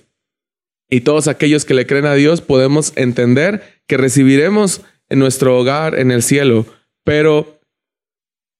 Y 0.90 1.02
todos 1.02 1.30
aquellos 1.30 1.64
que 1.64 1.74
le 1.74 1.88
creen 1.88 2.06
a 2.06 2.16
Dios 2.16 2.42
podemos 2.42 2.92
entender 2.98 3.64
que 3.88 3.96
recibiremos 3.96 4.82
en 5.12 5.20
nuestro 5.20 5.58
hogar 5.60 6.00
en 6.00 6.12
el 6.12 6.24
cielo, 6.24 6.66
pero 7.04 7.60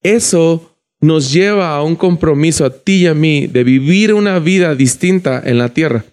eso 0.04 0.78
nos 1.00 1.34
lleva 1.34 1.76
a 1.76 1.84
un 1.84 1.96
compromiso 1.96 2.66
a 2.66 2.70
ti 2.70 3.04
y 3.04 3.08
a 3.08 3.14
mí 3.14 3.48
de 3.48 3.64
vivir 3.64 4.14
una 4.14 4.40
vida 4.40 4.76
distinta 4.76 5.42
en 5.44 5.58
la 5.58 5.70
tierra. 5.70 6.06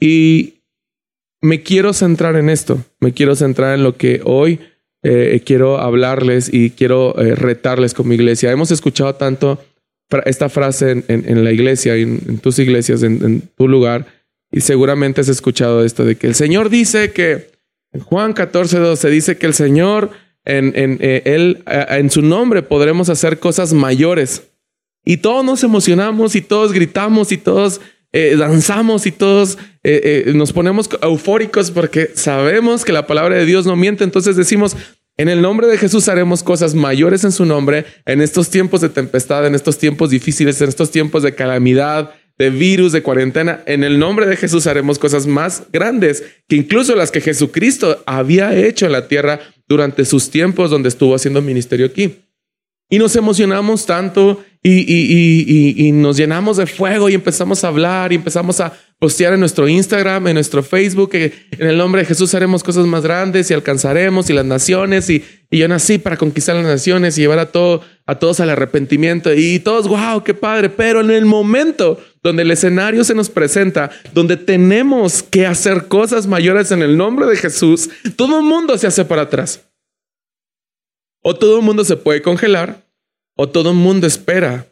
Y 0.00 0.62
me 1.42 1.62
quiero 1.62 1.92
centrar 1.92 2.36
en 2.36 2.48
esto, 2.48 2.82
me 3.00 3.12
quiero 3.12 3.36
centrar 3.36 3.74
en 3.74 3.84
lo 3.84 3.96
que 3.96 4.22
hoy 4.24 4.60
eh, 5.02 5.42
quiero 5.44 5.78
hablarles 5.78 6.52
y 6.52 6.70
quiero 6.70 7.18
eh, 7.18 7.34
retarles 7.34 7.94
como 7.94 8.12
iglesia. 8.12 8.50
Hemos 8.50 8.70
escuchado 8.70 9.14
tanto 9.14 9.62
esta 10.24 10.48
frase 10.48 11.04
en, 11.06 11.44
la 11.44 11.52
iglesia, 11.52 11.94
en, 11.94 12.20
en 12.26 12.38
tus 12.38 12.58
iglesias, 12.58 13.02
en, 13.02 13.42
tu 13.56 13.68
lugar, 13.68 14.06
y 14.50 14.60
seguramente 14.60 15.20
has 15.20 15.28
escuchado 15.28 15.84
esto 15.84 16.04
de 16.04 16.16
que 16.16 16.26
el 16.26 16.34
Señor 16.34 16.68
dice 16.68 17.12
que 17.12 17.50
Juan 17.98 18.32
14, 18.32 18.96
se 18.96 19.10
dice 19.10 19.36
que 19.36 19.46
el 19.46 19.54
Señor, 19.54 20.10
en, 20.44 20.72
en, 20.76 20.98
eh, 21.00 21.22
él, 21.24 21.64
en 21.66 22.10
su 22.10 22.22
nombre 22.22 22.62
podremos 22.62 23.08
hacer 23.08 23.38
cosas 23.38 23.72
mayores. 23.72 24.44
Y 25.04 25.18
todos 25.18 25.44
nos 25.44 25.64
emocionamos 25.64 26.36
y 26.36 26.42
todos 26.42 26.72
gritamos 26.72 27.32
y 27.32 27.38
todos 27.38 27.80
eh, 28.12 28.36
danzamos 28.38 29.06
y 29.06 29.12
todos 29.12 29.58
eh, 29.82 30.30
nos 30.34 30.52
ponemos 30.52 30.90
eufóricos 31.00 31.70
porque 31.70 32.10
sabemos 32.14 32.84
que 32.84 32.92
la 32.92 33.06
palabra 33.06 33.36
de 33.36 33.46
Dios 33.46 33.66
no 33.66 33.76
miente. 33.76 34.04
Entonces 34.04 34.36
decimos, 34.36 34.76
en 35.16 35.28
el 35.28 35.42
nombre 35.42 35.66
de 35.66 35.78
Jesús 35.78 36.08
haremos 36.08 36.42
cosas 36.42 36.74
mayores 36.74 37.24
en 37.24 37.32
su 37.32 37.44
nombre 37.44 37.84
en 38.06 38.22
estos 38.22 38.48
tiempos 38.50 38.80
de 38.80 38.88
tempestad, 38.88 39.46
en 39.46 39.54
estos 39.54 39.78
tiempos 39.78 40.10
difíciles, 40.10 40.60
en 40.62 40.68
estos 40.68 40.90
tiempos 40.90 41.22
de 41.22 41.34
calamidad, 41.34 42.14
de 42.40 42.48
virus, 42.48 42.92
de 42.92 43.02
cuarentena. 43.02 43.62
En 43.66 43.84
el 43.84 43.98
nombre 43.98 44.24
de 44.24 44.34
Jesús 44.34 44.66
haremos 44.66 44.98
cosas 44.98 45.26
más 45.26 45.64
grandes 45.70 46.24
que 46.48 46.56
incluso 46.56 46.96
las 46.96 47.10
que 47.10 47.20
Jesucristo 47.20 48.02
había 48.06 48.56
hecho 48.56 48.86
en 48.86 48.92
la 48.92 49.08
tierra 49.08 49.40
durante 49.68 50.06
sus 50.06 50.30
tiempos 50.30 50.70
donde 50.70 50.88
estuvo 50.88 51.14
haciendo 51.14 51.42
ministerio 51.42 51.84
aquí. 51.84 52.16
Y 52.88 52.98
nos 52.98 53.14
emocionamos 53.14 53.84
tanto 53.84 54.42
y, 54.62 55.86
y, 55.86 55.92
nos 55.92 56.16
llenamos 56.16 56.56
de 56.56 56.66
fuego 56.66 57.10
y 57.10 57.14
empezamos 57.14 57.62
a 57.62 57.68
hablar 57.68 58.12
y 58.12 58.16
empezamos 58.16 58.58
a 58.60 58.72
postear 58.98 59.34
en 59.34 59.40
nuestro 59.40 59.68
Instagram, 59.68 60.26
en 60.28 60.34
nuestro 60.34 60.62
Facebook, 60.62 61.10
que 61.10 61.32
en 61.52 61.68
el 61.68 61.78
nombre 61.78 62.02
de 62.02 62.06
Jesús 62.06 62.34
haremos 62.34 62.62
cosas 62.62 62.86
más 62.86 63.02
grandes 63.02 63.50
y 63.50 63.54
alcanzaremos 63.54 64.28
y 64.28 64.32
las 64.32 64.46
naciones 64.46 65.10
y, 65.10 65.22
yo 65.50 65.66
nací 65.68 65.98
para 65.98 66.16
conquistar 66.16 66.56
las 66.56 66.64
naciones 66.64 67.18
y 67.18 67.22
llevar 67.22 67.40
a, 67.40 67.52
todo, 67.52 67.82
a 68.06 68.18
todos 68.18 68.40
al 68.40 68.50
arrepentimiento 68.50 69.34
y 69.34 69.58
todos, 69.58 69.88
wow, 69.88 70.22
qué 70.22 70.32
padre, 70.32 70.68
pero 70.68 71.00
en 71.00 71.10
el 71.10 71.24
momento 71.24 71.98
donde 72.22 72.42
el 72.42 72.50
escenario 72.50 73.04
se 73.04 73.14
nos 73.14 73.30
presenta, 73.30 73.90
donde 74.12 74.36
tenemos 74.36 75.22
que 75.22 75.46
hacer 75.46 75.88
cosas 75.88 76.26
mayores 76.26 76.70
en 76.70 76.82
el 76.82 76.96
nombre 76.96 77.26
de 77.26 77.36
Jesús, 77.36 77.90
todo 78.16 78.38
el 78.38 78.44
mundo 78.44 78.76
se 78.76 78.86
hace 78.86 79.04
para 79.04 79.22
atrás. 79.22 79.66
O 81.22 81.34
todo 81.34 81.58
el 81.58 81.64
mundo 81.64 81.84
se 81.84 81.96
puede 81.96 82.22
congelar 82.22 82.82
o 83.36 83.48
todo 83.48 83.70
el 83.70 83.76
mundo 83.76 84.06
espera 84.06 84.66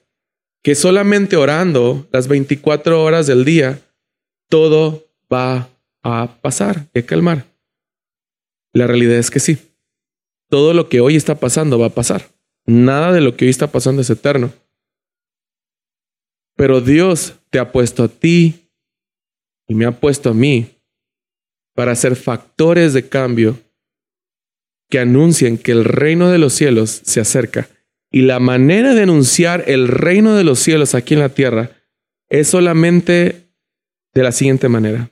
que 0.62 0.74
solamente 0.74 1.36
orando 1.36 2.06
las 2.12 2.28
24 2.28 3.02
horas 3.02 3.26
del 3.26 3.44
día, 3.44 3.80
todo 4.48 5.06
va 5.32 5.70
a 6.02 6.38
pasar 6.42 6.88
y 6.92 6.98
a 6.98 7.06
calmar. 7.06 7.46
La 8.74 8.86
realidad 8.86 9.16
es 9.16 9.30
que 9.30 9.40
sí. 9.40 9.58
Todo 10.50 10.74
lo 10.74 10.88
que 10.88 11.00
hoy 11.00 11.16
está 11.16 11.36
pasando 11.36 11.78
va 11.78 11.86
a 11.86 11.94
pasar. 11.94 12.28
Nada 12.66 13.12
de 13.12 13.20
lo 13.20 13.36
que 13.36 13.46
hoy 13.46 13.50
está 13.50 13.68
pasando 13.68 14.02
es 14.02 14.10
eterno. 14.10 14.52
Pero 16.56 16.80
Dios 16.80 17.37
te 17.50 17.58
ha 17.58 17.72
puesto 17.72 18.04
a 18.04 18.08
ti 18.08 18.70
y 19.66 19.74
me 19.74 19.84
ha 19.84 19.92
puesto 19.92 20.30
a 20.30 20.34
mí 20.34 20.78
para 21.74 21.94
ser 21.94 22.16
factores 22.16 22.92
de 22.92 23.08
cambio 23.08 23.58
que 24.90 24.98
anuncien 24.98 25.58
que 25.58 25.72
el 25.72 25.84
reino 25.84 26.30
de 26.30 26.38
los 26.38 26.54
cielos 26.54 27.02
se 27.04 27.20
acerca 27.20 27.68
y 28.10 28.22
la 28.22 28.40
manera 28.40 28.94
de 28.94 29.02
anunciar 29.02 29.64
el 29.66 29.86
reino 29.86 30.34
de 30.34 30.44
los 30.44 30.58
cielos 30.58 30.94
aquí 30.94 31.14
en 31.14 31.20
la 31.20 31.28
tierra 31.28 31.70
es 32.28 32.48
solamente 32.48 33.52
de 34.14 34.22
la 34.22 34.32
siguiente 34.32 34.68
manera. 34.68 35.10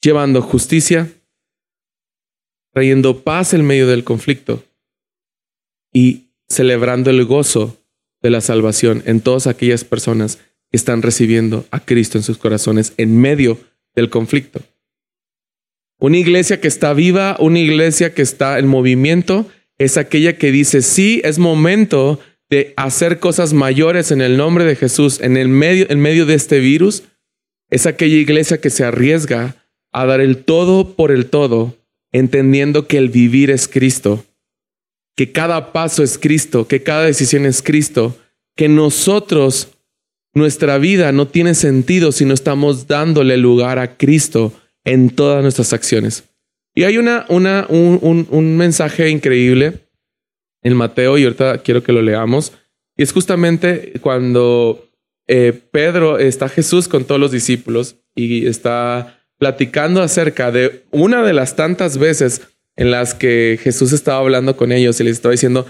llevando 0.00 0.42
justicia, 0.42 1.10
trayendo 2.74 3.22
paz 3.22 3.54
en 3.54 3.64
medio 3.64 3.86
del 3.86 4.04
conflicto 4.04 4.62
y 5.94 6.26
celebrando 6.46 7.08
el 7.08 7.24
gozo 7.24 7.82
de 8.20 8.28
la 8.28 8.42
salvación 8.42 9.02
en 9.06 9.22
todas 9.22 9.46
aquellas 9.46 9.82
personas 9.82 10.40
están 10.76 11.02
recibiendo 11.02 11.66
a 11.70 11.80
Cristo 11.80 12.18
en 12.18 12.24
sus 12.24 12.38
corazones 12.38 12.92
en 12.96 13.18
medio 13.18 13.58
del 13.94 14.10
conflicto. 14.10 14.60
Una 15.98 16.18
iglesia 16.18 16.60
que 16.60 16.68
está 16.68 16.92
viva, 16.92 17.36
una 17.38 17.58
iglesia 17.60 18.14
que 18.14 18.22
está 18.22 18.58
en 18.58 18.66
movimiento, 18.66 19.46
es 19.78 19.96
aquella 19.96 20.36
que 20.36 20.52
dice, 20.52 20.82
sí, 20.82 21.20
es 21.24 21.38
momento 21.38 22.20
de 22.50 22.74
hacer 22.76 23.20
cosas 23.20 23.52
mayores 23.52 24.10
en 24.10 24.20
el 24.20 24.36
nombre 24.36 24.64
de 24.64 24.76
Jesús, 24.76 25.20
en, 25.20 25.36
el 25.36 25.48
medio, 25.48 25.86
en 25.88 26.00
medio 26.00 26.26
de 26.26 26.34
este 26.34 26.60
virus. 26.60 27.04
Es 27.70 27.86
aquella 27.86 28.16
iglesia 28.16 28.60
que 28.60 28.70
se 28.70 28.84
arriesga 28.84 29.56
a 29.92 30.06
dar 30.06 30.20
el 30.20 30.38
todo 30.38 30.94
por 30.94 31.10
el 31.10 31.26
todo, 31.26 31.76
entendiendo 32.12 32.86
que 32.86 32.98
el 32.98 33.08
vivir 33.08 33.50
es 33.50 33.66
Cristo, 33.68 34.24
que 35.16 35.32
cada 35.32 35.72
paso 35.72 36.02
es 36.02 36.18
Cristo, 36.18 36.66
que 36.66 36.82
cada 36.82 37.04
decisión 37.04 37.46
es 37.46 37.62
Cristo, 37.62 38.16
que 38.56 38.68
nosotros, 38.68 39.68
nuestra 40.34 40.78
vida 40.78 41.12
no 41.12 41.28
tiene 41.28 41.54
sentido 41.54 42.12
si 42.12 42.24
no 42.24 42.34
estamos 42.34 42.86
dándole 42.86 43.36
lugar 43.36 43.78
a 43.78 43.96
Cristo 43.96 44.52
en 44.84 45.10
todas 45.10 45.42
nuestras 45.42 45.72
acciones. 45.72 46.24
Y 46.74 46.82
hay 46.82 46.98
una, 46.98 47.24
una, 47.28 47.66
un, 47.68 48.26
un, 48.28 48.56
mensaje 48.56 49.08
increíble 49.08 49.86
en 50.62 50.74
Mateo, 50.74 51.16
y 51.16 51.24
ahorita 51.24 51.58
quiero 51.58 51.82
que 51.82 51.92
lo 51.92 52.02
leamos. 52.02 52.52
Y 52.96 53.04
es 53.04 53.12
justamente 53.12 53.92
cuando 54.00 54.88
eh, 55.28 55.52
Pedro 55.70 56.18
está 56.18 56.48
Jesús 56.48 56.88
con 56.88 57.04
todos 57.04 57.20
los 57.20 57.30
discípulos 57.30 57.96
y 58.14 58.46
está 58.46 59.20
platicando 59.38 60.02
acerca 60.02 60.50
de 60.50 60.84
una 60.90 61.22
de 61.22 61.32
las 61.32 61.54
tantas 61.54 61.98
veces 61.98 62.42
en 62.76 62.90
las 62.90 63.14
que 63.14 63.58
Jesús 63.62 63.92
estaba 63.92 64.18
hablando 64.18 64.56
con 64.56 64.72
ellos 64.72 64.98
y 64.98 65.04
les 65.04 65.14
estaba 65.14 65.32
diciendo, 65.32 65.66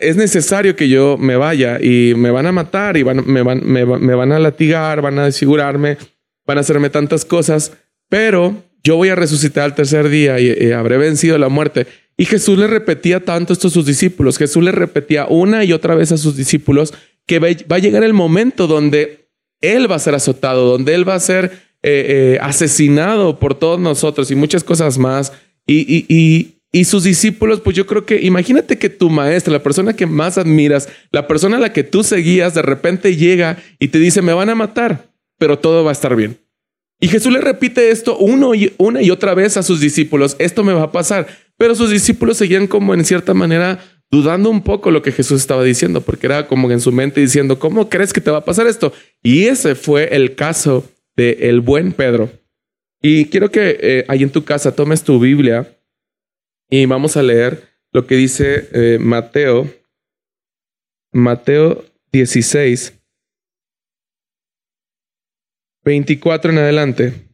es 0.00 0.16
necesario 0.16 0.74
que 0.74 0.88
yo 0.88 1.16
me 1.18 1.36
vaya 1.36 1.78
y 1.80 2.14
me 2.16 2.30
van 2.30 2.46
a 2.46 2.52
matar 2.52 2.96
y 2.96 3.02
van, 3.02 3.24
me, 3.26 3.42
van, 3.42 3.64
me, 3.64 3.84
van 3.84 4.32
a 4.32 4.38
latigar, 4.38 5.00
van 5.00 5.18
a 5.18 5.24
desfigurarme, 5.24 5.96
van 6.46 6.58
a 6.58 6.62
hacerme 6.62 6.90
tantas 6.90 7.24
cosas, 7.24 7.72
pero 8.08 8.56
yo 8.82 8.96
voy 8.96 9.08
a 9.08 9.14
resucitar 9.14 9.64
al 9.64 9.74
tercer 9.74 10.08
día 10.08 10.40
y, 10.40 10.72
habré 10.72 10.98
vencido 10.98 11.38
la 11.38 11.48
muerte. 11.48 11.86
Y 12.16 12.24
Jesús 12.24 12.58
le 12.58 12.66
repetía 12.66 13.24
tanto 13.24 13.52
esto 13.52 13.68
a 13.68 13.70
sus 13.70 13.86
discípulos, 13.86 14.38
Jesús 14.38 14.64
le 14.64 14.72
repetía 14.72 15.26
una 15.26 15.64
y 15.64 15.72
otra 15.72 15.94
vez 15.94 16.10
a 16.10 16.16
sus 16.16 16.36
discípulos 16.36 16.92
que 17.26 17.38
va 17.38 17.76
a 17.76 17.78
llegar 17.78 18.02
el 18.02 18.14
momento 18.14 18.66
donde 18.66 19.28
Él 19.60 19.90
va 19.90 19.96
a 19.96 20.00
ser 20.00 20.14
azotado, 20.14 20.68
donde 20.68 20.94
Él 20.94 21.08
va 21.08 21.14
a 21.14 21.20
ser 21.20 21.68
eh, 21.82 22.34
eh, 22.34 22.38
asesinado 22.40 23.38
por 23.38 23.54
todos 23.54 23.78
nosotros 23.78 24.32
y 24.32 24.34
muchas 24.34 24.64
cosas 24.64 24.98
más. 24.98 25.32
Y, 25.66 26.06
y, 26.08 26.57
y 26.70 26.84
sus 26.84 27.04
discípulos, 27.04 27.60
pues 27.60 27.76
yo 27.76 27.86
creo 27.86 28.04
que 28.04 28.20
imagínate 28.20 28.78
que 28.78 28.90
tu 28.90 29.08
maestra, 29.08 29.52
la 29.52 29.62
persona 29.62 29.94
que 29.94 30.06
más 30.06 30.36
admiras, 30.36 30.88
la 31.10 31.26
persona 31.26 31.56
a 31.56 31.60
la 31.60 31.72
que 31.72 31.84
tú 31.84 32.04
seguías, 32.04 32.54
de 32.54 32.62
repente 32.62 33.16
llega 33.16 33.58
y 33.78 33.88
te 33.88 33.98
dice, 33.98 34.20
me 34.20 34.34
van 34.34 34.50
a 34.50 34.54
matar, 34.54 35.10
pero 35.38 35.58
todo 35.58 35.82
va 35.82 35.90
a 35.90 35.92
estar 35.92 36.14
bien. 36.14 36.38
Y 37.00 37.08
Jesús 37.08 37.32
le 37.32 37.40
repite 37.40 37.90
esto 37.90 38.18
uno 38.18 38.54
y, 38.54 38.72
una 38.76 39.00
y 39.00 39.10
otra 39.10 39.34
vez 39.34 39.56
a 39.56 39.62
sus 39.62 39.80
discípulos, 39.80 40.36
esto 40.38 40.64
me 40.64 40.72
va 40.72 40.84
a 40.84 40.92
pasar. 40.92 41.26
Pero 41.56 41.74
sus 41.74 41.90
discípulos 41.90 42.36
seguían 42.36 42.66
como 42.66 42.92
en 42.92 43.04
cierta 43.04 43.34
manera 43.34 43.78
dudando 44.10 44.50
un 44.50 44.62
poco 44.62 44.90
lo 44.90 45.02
que 45.02 45.12
Jesús 45.12 45.40
estaba 45.40 45.62
diciendo, 45.62 46.00
porque 46.00 46.26
era 46.26 46.48
como 46.48 46.70
en 46.70 46.80
su 46.80 46.92
mente 46.92 47.20
diciendo, 47.20 47.58
¿cómo 47.58 47.88
crees 47.88 48.12
que 48.12 48.20
te 48.20 48.30
va 48.30 48.38
a 48.38 48.44
pasar 48.44 48.66
esto? 48.66 48.92
Y 49.22 49.44
ese 49.44 49.74
fue 49.74 50.14
el 50.16 50.34
caso 50.34 50.90
de 51.16 51.38
el 51.42 51.60
buen 51.60 51.92
Pedro. 51.92 52.30
Y 53.00 53.26
quiero 53.26 53.50
que 53.50 53.78
eh, 53.80 54.04
ahí 54.08 54.22
en 54.22 54.30
tu 54.30 54.44
casa 54.44 54.74
tomes 54.74 55.02
tu 55.02 55.20
Biblia 55.20 55.77
y 56.70 56.86
vamos 56.86 57.16
a 57.16 57.22
leer 57.22 57.68
lo 57.92 58.06
que 58.06 58.16
dice 58.16 58.68
eh, 58.72 58.98
Mateo, 58.98 59.68
Mateo 61.12 61.84
16, 62.12 62.94
24 65.84 66.52
en 66.52 66.58
adelante. 66.58 67.28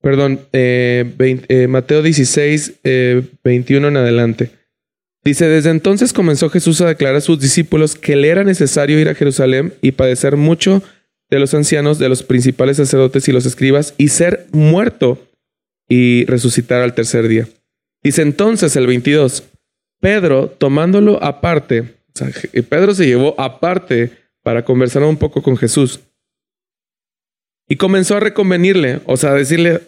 Perdón, 0.00 0.40
eh, 0.52 1.14
eh, 1.48 1.66
Mateo 1.68 2.02
16, 2.02 2.80
21 3.44 3.86
eh, 3.86 3.90
en 3.90 3.96
adelante. 3.96 4.50
Dice, 5.24 5.46
desde 5.46 5.70
entonces 5.70 6.12
comenzó 6.12 6.48
Jesús 6.48 6.80
a 6.80 6.86
declarar 6.86 7.16
a 7.16 7.20
sus 7.20 7.40
discípulos 7.40 7.96
que 7.96 8.16
le 8.16 8.28
era 8.28 8.44
necesario 8.44 8.98
ir 8.98 9.08
a 9.08 9.14
Jerusalén 9.14 9.74
y 9.82 9.92
padecer 9.92 10.36
mucho 10.36 10.82
de 11.28 11.38
los 11.38 11.52
ancianos, 11.52 11.98
de 11.98 12.08
los 12.08 12.22
principales 12.22 12.78
sacerdotes 12.78 13.28
y 13.28 13.32
los 13.32 13.44
escribas, 13.44 13.94
y 13.98 14.08
ser 14.08 14.46
muerto 14.52 15.27
y 15.88 16.24
resucitar 16.26 16.82
al 16.82 16.94
tercer 16.94 17.28
día. 17.28 17.48
Dice 18.02 18.22
entonces 18.22 18.76
el 18.76 18.86
22, 18.86 19.44
Pedro, 20.00 20.48
tomándolo 20.48 21.22
aparte, 21.22 21.80
o 21.80 22.18
sea, 22.18 22.30
Pedro 22.68 22.94
se 22.94 23.06
llevó 23.06 23.34
aparte 23.40 24.12
para 24.42 24.64
conversar 24.64 25.02
un 25.02 25.16
poco 25.16 25.42
con 25.42 25.56
Jesús. 25.56 26.00
Y 27.68 27.76
comenzó 27.76 28.16
a 28.16 28.20
reconvenirle, 28.20 29.00
o 29.04 29.16
sea, 29.16 29.30
a 29.30 29.34
decirle, 29.34 29.82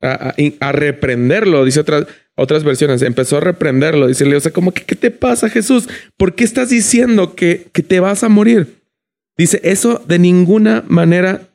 a, 0.00 0.72
reprenderlo, 0.72 1.64
dice 1.64 1.80
otras, 1.80 2.06
otras 2.34 2.64
versiones, 2.64 3.02
empezó 3.02 3.38
a 3.38 3.40
reprenderlo, 3.40 4.06
decirle, 4.06 4.36
o 4.36 4.40
sea, 4.40 4.52
como 4.52 4.72
que, 4.72 4.84
¿qué 4.84 4.94
te 4.94 5.10
pasa 5.10 5.50
Jesús? 5.50 5.88
¿Por 6.16 6.34
qué 6.34 6.44
estás 6.44 6.70
diciendo 6.70 7.34
que, 7.34 7.68
que 7.72 7.82
te 7.82 8.00
vas 8.00 8.22
a 8.22 8.28
morir? 8.28 8.82
Dice, 9.36 9.60
eso 9.64 10.02
de 10.06 10.18
ninguna 10.18 10.82
manera 10.86 11.48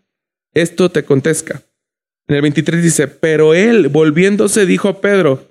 esto 0.54 0.92
te 0.92 1.00
acontezca. 1.00 1.64
En 2.32 2.36
el 2.36 2.44
23 2.44 2.82
dice, 2.82 3.08
pero 3.10 3.54
él, 3.54 3.90
volviéndose, 3.90 4.66
dijo 4.66 4.88
a 4.88 5.02
Pedro, 5.02 5.50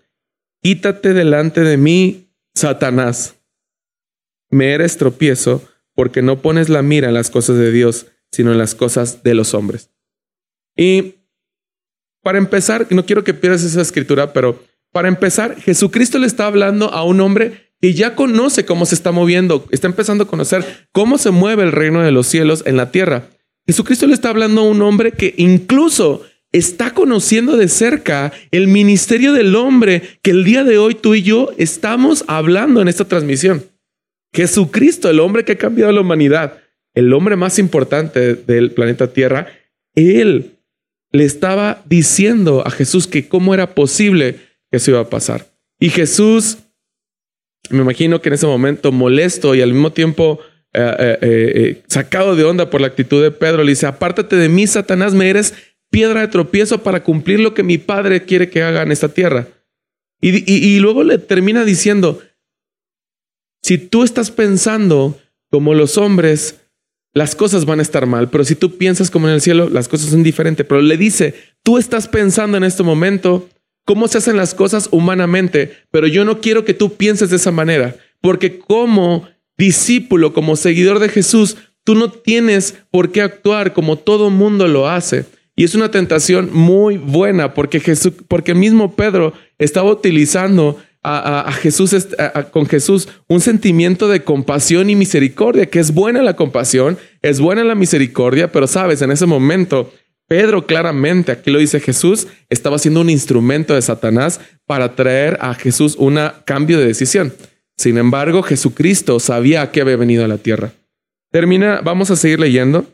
quítate 0.63 1.13
delante 1.13 1.61
de 1.61 1.77
mí, 1.77 2.33
Satanás. 2.55 3.35
Me 4.49 4.73
eres 4.73 4.97
tropiezo 4.97 5.63
porque 5.95 6.23
no 6.23 6.41
pones 6.41 6.71
la 6.71 6.81
mira 6.81 7.09
en 7.09 7.13
las 7.13 7.29
cosas 7.29 7.59
de 7.59 7.71
Dios, 7.71 8.07
sino 8.33 8.51
en 8.51 8.57
las 8.57 8.75
cosas 8.75 9.23
de 9.23 9.35
los 9.35 9.53
hombres. 9.53 9.91
Y 10.75 11.17
para 12.23 12.39
empezar, 12.39 12.87
no 12.89 13.05
quiero 13.05 13.25
que 13.25 13.35
pierdas 13.35 13.63
esa 13.63 13.83
escritura, 13.83 14.33
pero 14.33 14.65
para 14.91 15.09
empezar, 15.09 15.61
Jesucristo 15.61 16.19
le 16.19 16.27
está 16.27 16.47
hablando 16.47 16.95
a 16.95 17.05
un 17.05 17.21
hombre 17.21 17.75
que 17.79 17.93
ya 17.93 18.15
conoce 18.15 18.65
cómo 18.65 18.87
se 18.87 18.95
está 18.95 19.13
moviendo, 19.13 19.67
está 19.71 19.87
empezando 19.87 20.25
a 20.25 20.29
conocer 20.29 20.89
cómo 20.93 21.19
se 21.19 21.31
mueve 21.31 21.63
el 21.63 21.73
reino 21.73 22.01
de 22.01 22.11
los 22.11 22.27
cielos 22.27 22.63
en 22.65 22.79
la 22.79 22.91
tierra. 22.91 23.29
Jesucristo 23.67 24.07
le 24.07 24.15
está 24.15 24.31
hablando 24.31 24.63
a 24.63 24.65
un 24.65 24.81
hombre 24.81 25.13
que 25.13 25.35
incluso 25.37 26.25
está 26.53 26.93
conociendo 26.95 27.57
de 27.57 27.69
cerca 27.69 28.33
el 28.51 28.67
ministerio 28.67 29.33
del 29.33 29.55
hombre 29.55 30.03
que 30.23 30.33
el 30.33 30.45
día 30.45 30.65
de 30.65 30.79
hoy 30.79 30.95
tú 30.95 31.15
y 31.15 31.23
yo 31.23 31.51
estamos 31.59 32.25
hablando 32.27 32.83
en 32.83 32.89
esta 32.89 33.05
transmisión. 33.05 33.65
Jesucristo, 34.33 35.11
el 35.11 35.21
hombre 35.21 35.45
que 35.45 35.53
ha 35.53 35.59
cambiado 35.59 35.93
la 35.93 36.01
humanidad, 36.01 36.59
el 36.95 37.13
hombre 37.13 37.37
más 37.37 37.59
importante 37.59 38.35
del 38.35 38.73
planeta 38.73 39.13
Tierra, 39.13 39.49
él 39.95 40.57
le 41.13 41.25
estaba 41.25 41.83
diciendo 41.87 42.67
a 42.67 42.71
Jesús 42.71 43.07
que 43.07 43.29
cómo 43.29 43.55
era 43.55 43.75
posible 43.75 44.37
que 44.71 44.77
eso 44.77 44.93
iba 44.93 45.01
a 45.01 45.11
pasar. 45.11 45.47
Y 45.81 45.91
Jesús, 45.91 46.59
me 47.71 47.81
imagino 47.81 48.21
que 48.21 48.29
en 48.29 48.35
ese 48.35 48.47
momento 48.47 48.93
molesto 48.93 49.55
y 49.55 49.63
al 49.63 49.73
mismo 49.73 49.93
tiempo 49.93 50.41
eh, 50.73 50.95
eh, 51.01 51.19
eh, 51.23 51.83
sacado 51.89 52.37
de 52.37 52.45
onda 52.45 52.71
por 52.71 52.81
la 52.81 52.87
actitud 52.87 53.21
de 53.23 53.33
Pedro, 53.33 53.65
le 53.65 53.73
dice, 53.73 53.87
apártate 53.87 54.37
de 54.37 54.49
mí, 54.49 54.67
Satanás, 54.67 55.15
me 55.15 55.29
eres 55.29 55.55
piedra 55.91 56.21
de 56.21 56.29
tropiezo 56.29 56.83
para 56.83 57.03
cumplir 57.03 57.41
lo 57.41 57.55
que 57.55 57.63
mi 57.63 57.79
padre 57.79 58.25
quiere 58.25 58.49
que 58.49 58.63
haga 58.63 58.83
en 58.83 58.93
esta 58.93 59.09
tierra. 59.09 59.49
y 60.21 60.79
luego 60.81 61.03
le 61.03 61.19
termina 61.19 61.65
diciendo, 61.65 62.21
si 63.63 63.79
tú 63.79 64.03
estás 64.05 64.31
pensando 64.31 65.19
como 65.51 65.75
los 65.75 65.99
hombres, 65.99 66.61
las 67.13 67.35
cosas 67.35 67.65
van 67.65 67.81
a 67.81 67.83
estar 67.83 68.07
mal, 68.07 68.31
pero 68.31 68.45
si 68.45 68.55
tú 68.55 68.77
piensas 68.79 69.11
como 69.11 69.29
en 69.29 69.35
el 69.35 69.41
cielo, 69.41 69.69
las 69.69 69.89
cosas 69.89 70.11
son 70.11 70.23
diferentes. 70.23 70.65
Pero 70.67 70.81
le 70.81 70.97
dice, 70.97 71.35
tú 71.63 71.79
estás 71.79 72.09
pensando 72.09 72.57
en 72.57 72.65
este 72.65 72.83
momento 72.83 73.49
cómo 73.85 74.09
se 74.09 74.19
hacen 74.19 74.37
las 74.37 74.55
cosas 74.55 74.89
humanamente, 74.93 75.77
pero 75.91 76.07
yo 76.07 76.25
no 76.25 76.41
quiero 76.41 76.65
que 76.65 76.75
tú 76.75 76.95
pienses 76.95 77.31
de 77.31 77.37
esa 77.37 77.51
manera, 77.51 77.97
porque 78.21 78.59
como 78.59 79.29
discípulo, 79.59 80.33
como 80.33 80.57
seguidor 80.57 81.01
de 81.01 81.09
Jesús, 81.09 81.57
tú 81.85 81.95
no 81.95 82.11
tienes 82.11 82.77
por 82.91 83.11
qué 83.11 83.23
actuar 83.23 83.73
como 83.73 83.97
todo 83.97 84.31
mundo 84.31 84.69
lo 84.69 84.89
hace. 84.89 85.27
Y 85.61 85.65
es 85.65 85.75
una 85.75 85.91
tentación 85.91 86.49
muy 86.55 86.97
buena 86.97 87.53
porque 87.53 87.81
Jesús, 87.81 88.15
porque 88.29 88.55
mismo 88.55 88.97
Pedro 88.97 89.35
estaba 89.59 89.91
utilizando 89.91 90.79
a, 91.03 91.53
Jesús, 91.53 91.95
con 92.51 92.65
Jesús 92.65 93.09
un 93.29 93.43
sentimiento 93.43 94.09
de 94.09 94.25
compasión 94.25 94.89
y 94.89 94.97
misericordia, 94.97 95.67
que 95.67 95.79
es 95.79 95.93
buena 95.93 96.23
la 96.23 96.35
compasión, 96.35 96.97
es 97.21 97.41
buena 97.41 97.63
la 97.63 97.75
misericordia, 97.75 98.51
pero 98.51 98.67
sabes, 98.67 99.03
en 99.03 99.11
ese 99.11 99.27
momento, 99.27 99.93
Pedro 100.27 100.65
claramente, 100.65 101.31
aquí 101.31 101.51
lo 101.51 101.59
dice 101.59 101.79
Jesús, 101.79 102.27
estaba 102.49 102.79
siendo 102.79 103.03
un 103.03 103.11
instrumento 103.11 103.75
de 103.75 103.83
Satanás 103.83 104.41
para 104.65 104.97
traer 104.97 105.37
a 105.43 105.53
Jesús 105.53 105.95
un 105.99 106.19
cambio 106.47 106.79
de 106.79 106.87
decisión. 106.87 107.35
Sin 107.77 107.99
embargo, 107.99 108.43
Jesucristo 108.43 109.21
sabía 109.21 109.71
que 109.73 109.83
había 109.83 109.97
venido 109.97 110.25
a 110.25 110.29
la 110.29 110.39
tierra. 110.39 110.73
Termina, 111.31 111.83
vamos 111.85 112.11
a 112.11 112.17
seguir 112.17 112.41
leyendo. 112.41 112.87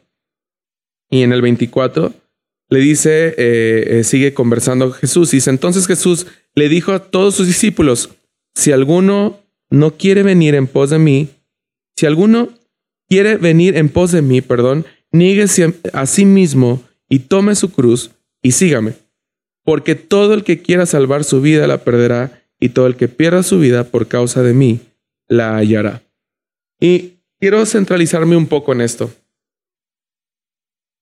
Y 1.09 1.23
en 1.23 1.33
el 1.33 1.43
24 1.43 2.13
le 2.69 2.81
dice, 2.81 3.35
eh, 3.39 3.99
eh, 3.99 4.05
sigue 4.05 4.35
conversando 4.35 4.93
Jesús. 4.93 5.31
Dice, 5.31 5.51
entonces 5.51 5.87
Jesús 5.87 6.27
le 6.55 6.69
dijo 6.69 6.93
a 6.93 6.99
todos 7.11 7.35
sus 7.35 7.47
discípulos, 7.47 8.11
si 8.55 8.73
alguno 8.73 9.41
no 9.71 9.97
quiere 9.97 10.23
venir 10.23 10.55
en 10.55 10.67
pos 10.67 10.91
de 10.91 10.99
mí, 10.99 11.29
si 11.97 12.07
alguno 12.07 12.51
quiere 13.09 13.37
venir 13.37 13.77
en 13.77 13.89
pos 13.89 14.13
de 14.13 14.23
mí, 14.23 14.41
perdón, 14.41 14.85
níguese 15.13 15.75
a 15.93 16.07
sí 16.07 16.25
mismo 16.25 16.83
y 17.09 17.21
tome 17.21 17.55
su 17.55 17.73
cruz 17.73 18.11
y 18.43 18.53
sígame. 18.53 18.95
Porque 19.65 19.95
todo 19.95 20.35
el 20.35 20.45
que 20.45 20.63
quiera 20.63 20.87
salvar 20.87 21.25
su 21.25 21.41
vida 21.41 21.67
la 21.67 21.83
perderá, 21.83 22.43
y 22.59 22.71
todo 22.71 22.87
el 22.87 22.97
que 22.97 23.09
pierda 23.09 23.43
su 23.43 23.59
vida 23.59 23.85
por 23.85 24.09
causa 24.09 24.43
de 24.43 24.55
mí 24.55 24.81
la 25.29 25.57
hallará. 25.57 26.03
Y 26.81 27.19
quiero 27.39 27.65
centralizarme 27.67 28.37
un 28.37 28.47
poco 28.47 28.73
en 28.73 28.81
esto. 28.81 29.13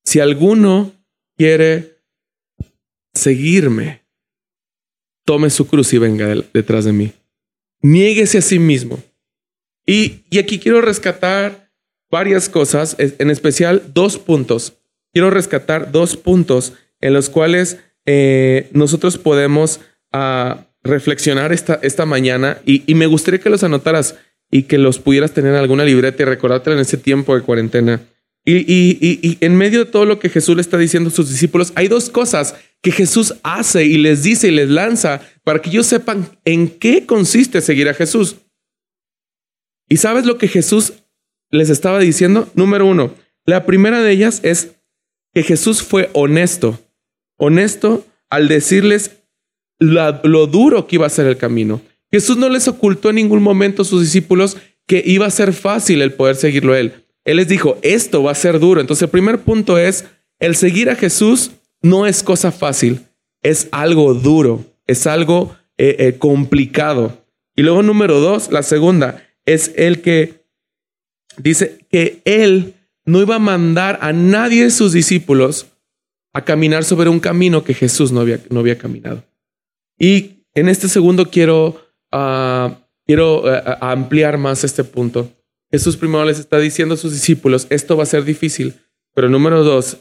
Si 0.03 0.19
alguno 0.19 0.91
quiere 1.37 1.99
seguirme, 3.13 4.03
tome 5.25 5.49
su 5.49 5.67
cruz 5.67 5.93
y 5.93 5.97
venga 5.97 6.33
detrás 6.53 6.85
de 6.85 6.93
mí. 6.93 7.13
Niéguese 7.81 8.39
a 8.39 8.41
sí 8.41 8.59
mismo. 8.59 9.01
Y, 9.85 10.23
y 10.29 10.39
aquí 10.39 10.59
quiero 10.59 10.81
rescatar 10.81 11.71
varias 12.09 12.49
cosas, 12.49 12.95
en 12.97 13.29
especial 13.29 13.83
dos 13.93 14.17
puntos. 14.17 14.73
Quiero 15.13 15.29
rescatar 15.29 15.91
dos 15.91 16.17
puntos 16.17 16.73
en 17.01 17.13
los 17.13 17.29
cuales 17.29 17.79
eh, 18.05 18.69
nosotros 18.73 19.17
podemos 19.17 19.79
uh, 20.13 20.55
reflexionar 20.83 21.51
esta, 21.51 21.79
esta 21.81 22.05
mañana 22.05 22.59
y, 22.65 22.83
y, 22.85 22.95
me 22.95 23.07
gustaría 23.07 23.39
que 23.39 23.49
los 23.49 23.63
anotaras 23.63 24.15
y 24.51 24.63
que 24.63 24.77
los 24.77 24.99
pudieras 24.99 25.31
tener 25.31 25.53
en 25.53 25.59
alguna 25.59 25.83
libreta 25.83 26.21
y 26.21 26.25
recordártela 26.25 26.75
en 26.75 26.81
ese 26.83 26.97
tiempo 26.97 27.35
de 27.35 27.41
cuarentena. 27.41 28.01
Y, 28.47 29.37
en 29.41 29.55
medio 29.57 29.85
de 29.85 29.91
todo 29.91 30.05
lo 30.05 30.19
que 30.19 30.29
Jesús 30.29 30.55
le 30.55 30.61
está 30.61 30.77
diciendo 30.77 31.09
a 31.09 31.13
sus 31.13 31.29
discípulos, 31.29 31.71
hay 31.75 31.87
dos 31.87 32.09
cosas 32.09 32.55
que 32.81 32.91
Jesús 32.91 33.33
hace 33.41 33.85
y 33.85 33.97
les 33.97 34.21
dice 34.21 34.49
y 34.49 34.51
les 34.51 34.69
lanza 34.69 35.21
para 35.43 35.61
que 35.61 35.69
ellos 35.69 35.87
sepan 35.87 36.29
en 36.45 36.67
qué 36.67 37.07
consiste 37.07 37.61
seguir 37.61 37.89
a 37.89 37.95
Jesús. 37.95 38.35
¿Y 39.89 39.97
sabes 39.97 40.25
lo 40.25 40.37
que 40.37 40.47
Jesús 40.47 40.93
les 41.49 41.71
estaba 41.71 41.99
diciendo? 41.99 42.47
Número 42.53 42.85
uno, 42.85 43.15
la 43.45 43.65
primera 43.65 44.01
de 44.01 44.11
ellas 44.11 44.41
es 44.43 44.75
que 45.33 45.41
Jesús 45.41 45.81
fue 45.81 46.11
honesto, 46.13 46.79
honesto 47.37 48.05
al 48.29 48.47
decirles 48.47 49.23
lo 49.79 50.47
duro 50.47 50.85
que 50.85 50.97
iba 50.97 51.07
a 51.07 51.09
ser 51.09 51.25
el 51.25 51.37
camino. 51.37 51.81
Jesús 52.11 52.37
no 52.37 52.49
les 52.49 52.67
ocultó 52.67 53.09
en 53.09 53.17
ningún 53.17 53.41
momento 53.41 53.81
a 53.81 53.85
sus 53.85 54.01
discípulos 54.01 54.57
que 54.87 55.03
iba 55.05 55.25
a 55.25 55.31
ser 55.31 55.51
fácil 55.51 56.01
el 56.01 56.13
poder 56.13 56.35
seguirlo 56.35 56.73
a 56.73 56.79
Él. 56.79 57.04
Él 57.25 57.37
les 57.37 57.47
dijo, 57.47 57.77
esto 57.81 58.23
va 58.23 58.31
a 58.31 58.35
ser 58.35 58.59
duro. 58.59 58.79
Entonces 58.79 59.03
el 59.03 59.09
primer 59.09 59.41
punto 59.41 59.77
es, 59.77 60.05
el 60.39 60.55
seguir 60.55 60.89
a 60.89 60.95
Jesús 60.95 61.51
no 61.81 62.05
es 62.05 62.23
cosa 62.23 62.51
fácil, 62.51 63.01
es 63.41 63.67
algo 63.71 64.13
duro, 64.13 64.63
es 64.87 65.07
algo 65.07 65.55
eh, 65.77 65.95
eh, 65.99 66.17
complicado. 66.17 67.25
Y 67.55 67.63
luego 67.63 67.83
número 67.83 68.19
dos, 68.19 68.51
la 68.51 68.63
segunda, 68.63 69.23
es 69.45 69.73
el 69.75 70.01
que 70.01 70.45
dice 71.37 71.79
que 71.89 72.21
Él 72.25 72.75
no 73.05 73.21
iba 73.21 73.35
a 73.35 73.39
mandar 73.39 73.99
a 74.01 74.13
nadie 74.13 74.63
de 74.63 74.71
sus 74.71 74.93
discípulos 74.93 75.67
a 76.33 76.43
caminar 76.43 76.83
sobre 76.83 77.09
un 77.09 77.19
camino 77.19 77.63
que 77.63 77.73
Jesús 77.73 78.11
no 78.11 78.21
había, 78.21 78.39
no 78.49 78.59
había 78.59 78.77
caminado. 78.77 79.23
Y 79.97 80.43
en 80.53 80.69
este 80.69 80.89
segundo 80.89 81.29
quiero, 81.29 81.81
ah, 82.11 82.79
quiero 83.05 83.53
eh, 83.53 83.61
ampliar 83.79 84.37
más 84.37 84.63
este 84.63 84.83
punto. 84.83 85.31
Jesús 85.75 85.97
primero 85.97 86.23
les 86.23 86.39
está 86.39 86.57
diciendo 86.57 86.93
a 86.93 86.97
sus 86.97 87.11
discípulos, 87.11 87.67
esto 87.69 87.97
va 87.97 88.03
a 88.03 88.05
ser 88.05 88.23
difícil, 88.23 88.75
pero 89.13 89.27
número 89.27 89.61
dos, 89.61 89.97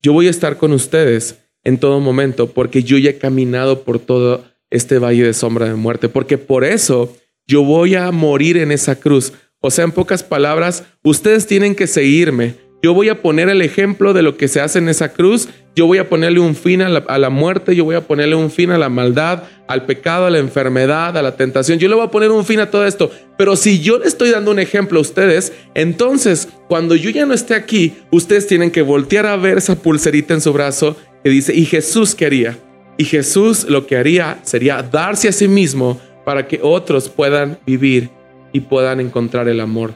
yo 0.00 0.14
voy 0.14 0.26
a 0.26 0.30
estar 0.30 0.56
con 0.56 0.72
ustedes 0.72 1.36
en 1.64 1.76
todo 1.76 2.00
momento 2.00 2.50
porque 2.50 2.82
yo 2.82 2.96
ya 2.96 3.10
he 3.10 3.18
caminado 3.18 3.82
por 3.82 3.98
todo 3.98 4.46
este 4.70 4.98
valle 4.98 5.24
de 5.24 5.34
sombra 5.34 5.66
de 5.66 5.74
muerte, 5.74 6.08
porque 6.08 6.38
por 6.38 6.64
eso 6.64 7.14
yo 7.46 7.62
voy 7.62 7.94
a 7.94 8.10
morir 8.10 8.56
en 8.56 8.72
esa 8.72 8.98
cruz. 8.98 9.34
O 9.60 9.70
sea, 9.70 9.84
en 9.84 9.92
pocas 9.92 10.22
palabras, 10.22 10.84
ustedes 11.02 11.46
tienen 11.46 11.74
que 11.74 11.86
seguirme, 11.86 12.54
yo 12.80 12.94
voy 12.94 13.08
a 13.08 13.22
poner 13.22 13.48
el 13.48 13.60
ejemplo 13.60 14.12
de 14.12 14.22
lo 14.22 14.36
que 14.36 14.46
se 14.46 14.60
hace 14.60 14.78
en 14.78 14.88
esa 14.88 15.12
cruz. 15.12 15.48
Yo 15.74 15.86
voy 15.86 15.98
a 15.98 16.08
ponerle 16.08 16.38
un 16.38 16.54
fin 16.54 16.80
a 16.80 16.88
la, 16.88 17.30
muerte. 17.30 17.74
Yo 17.74 17.84
voy 17.84 17.96
a 17.96 18.06
ponerle 18.06 18.36
un 18.36 18.50
fin 18.50 18.70
a 18.70 18.78
la 18.78 18.88
maldad, 18.88 19.42
al 19.66 19.84
pecado, 19.84 20.26
a 20.26 20.30
la 20.30 20.38
enfermedad, 20.38 21.16
a 21.16 21.22
la 21.22 21.36
tentación. 21.36 21.80
Yo 21.80 21.88
le 21.88 21.96
voy 21.96 22.04
a 22.04 22.10
poner 22.10 22.30
un 22.30 22.44
fin 22.44 22.60
a 22.60 22.70
todo 22.70 22.86
esto. 22.86 23.10
Pero 23.36 23.56
si 23.56 23.80
yo 23.80 23.98
le 23.98 24.06
estoy 24.06 24.30
dando 24.30 24.52
un 24.52 24.60
ejemplo 24.60 24.98
a 24.98 25.02
ustedes, 25.02 25.52
entonces 25.74 26.48
cuando 26.68 26.94
yo 26.94 27.10
ya 27.10 27.26
no 27.26 27.34
esté 27.34 27.54
aquí, 27.54 27.96
ustedes 28.12 28.46
tienen 28.46 28.70
que 28.70 28.82
voltear 28.82 29.26
a 29.26 29.36
ver 29.36 29.58
esa 29.58 29.74
pulserita 29.74 30.34
en 30.34 30.40
su 30.40 30.52
brazo 30.52 30.96
que 31.24 31.30
dice, 31.30 31.54
¿y 31.54 31.64
Jesús 31.64 32.14
qué 32.14 32.26
haría? 32.26 32.58
Y 32.96 33.04
Jesús 33.04 33.64
lo 33.68 33.86
que 33.86 33.96
haría 33.96 34.38
sería 34.42 34.82
darse 34.82 35.28
a 35.28 35.32
sí 35.32 35.48
mismo 35.48 36.00
para 36.24 36.46
que 36.46 36.60
otros 36.62 37.08
puedan 37.08 37.58
vivir 37.66 38.10
y 38.52 38.60
puedan 38.60 39.00
encontrar 39.00 39.48
el 39.48 39.60
amor 39.60 39.94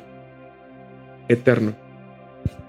eterno. 1.29 1.82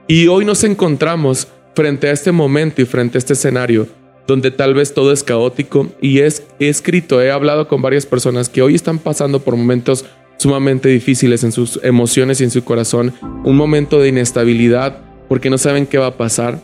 Y 0.07 0.27
hoy 0.27 0.45
nos 0.45 0.63
encontramos 0.63 1.47
frente 1.75 2.07
a 2.07 2.11
este 2.11 2.31
momento 2.31 2.81
y 2.81 2.85
frente 2.85 3.17
a 3.17 3.19
este 3.19 3.33
escenario 3.33 3.87
donde 4.27 4.51
tal 4.51 4.73
vez 4.73 4.93
todo 4.93 5.11
es 5.11 5.23
caótico 5.23 5.87
y 6.01 6.19
es 6.19 6.43
he 6.59 6.69
escrito, 6.69 7.21
he 7.21 7.31
hablado 7.31 7.67
con 7.67 7.81
varias 7.81 8.05
personas 8.05 8.49
que 8.49 8.61
hoy 8.61 8.75
están 8.75 8.99
pasando 8.99 9.41
por 9.41 9.55
momentos 9.55 10.05
sumamente 10.37 10.89
difíciles 10.89 11.43
en 11.43 11.51
sus 11.51 11.79
emociones 11.83 12.41
y 12.41 12.45
en 12.45 12.51
su 12.51 12.63
corazón, 12.63 13.13
un 13.43 13.55
momento 13.55 13.99
de 13.99 14.09
inestabilidad 14.09 14.97
porque 15.27 15.49
no 15.49 15.57
saben 15.57 15.85
qué 15.85 15.97
va 15.97 16.07
a 16.07 16.17
pasar. 16.17 16.59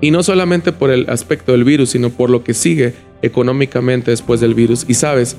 Y 0.00 0.10
no 0.10 0.22
solamente 0.22 0.72
por 0.72 0.90
el 0.90 1.08
aspecto 1.08 1.52
del 1.52 1.64
virus, 1.64 1.90
sino 1.90 2.10
por 2.10 2.28
lo 2.28 2.42
que 2.42 2.54
sigue 2.54 2.94
económicamente 3.22 4.10
después 4.10 4.40
del 4.40 4.54
virus. 4.54 4.84
Y 4.88 4.94
sabes, 4.94 5.36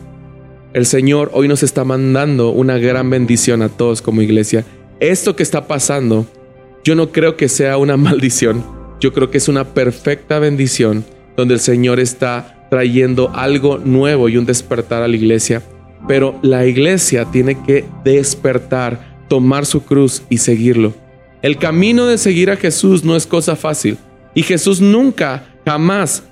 el 0.73 0.85
Señor 0.85 1.31
hoy 1.33 1.49
nos 1.49 1.63
está 1.63 1.83
mandando 1.83 2.49
una 2.49 2.77
gran 2.77 3.09
bendición 3.09 3.61
a 3.61 3.67
todos 3.67 4.01
como 4.01 4.21
iglesia. 4.21 4.63
Esto 5.01 5.35
que 5.35 5.43
está 5.43 5.67
pasando 5.67 6.25
yo 6.83 6.95
no 6.95 7.11
creo 7.11 7.37
que 7.37 7.49
sea 7.49 7.77
una 7.77 7.97
maldición, 7.97 8.63
yo 8.99 9.13
creo 9.13 9.31
que 9.31 9.37
es 9.37 9.47
una 9.47 9.65
perfecta 9.73 10.39
bendición 10.39 11.05
donde 11.35 11.55
el 11.55 11.59
Señor 11.59 11.99
está 11.99 12.67
trayendo 12.69 13.31
algo 13.33 13.77
nuevo 13.77 14.29
y 14.29 14.37
un 14.37 14.45
despertar 14.45 15.03
a 15.03 15.07
la 15.07 15.15
iglesia. 15.15 15.61
Pero 16.07 16.37
la 16.41 16.65
iglesia 16.65 17.25
tiene 17.25 17.61
que 17.63 17.85
despertar, 18.03 19.23
tomar 19.29 19.65
su 19.65 19.83
cruz 19.83 20.23
y 20.29 20.37
seguirlo. 20.37 20.93
El 21.41 21.57
camino 21.57 22.05
de 22.05 22.17
seguir 22.17 22.49
a 22.49 22.55
Jesús 22.55 23.03
no 23.03 23.15
es 23.15 23.27
cosa 23.27 23.55
fácil. 23.55 23.97
Y 24.33 24.43
Jesús 24.43 24.81
nunca, 24.81 25.45
jamás 25.65 26.23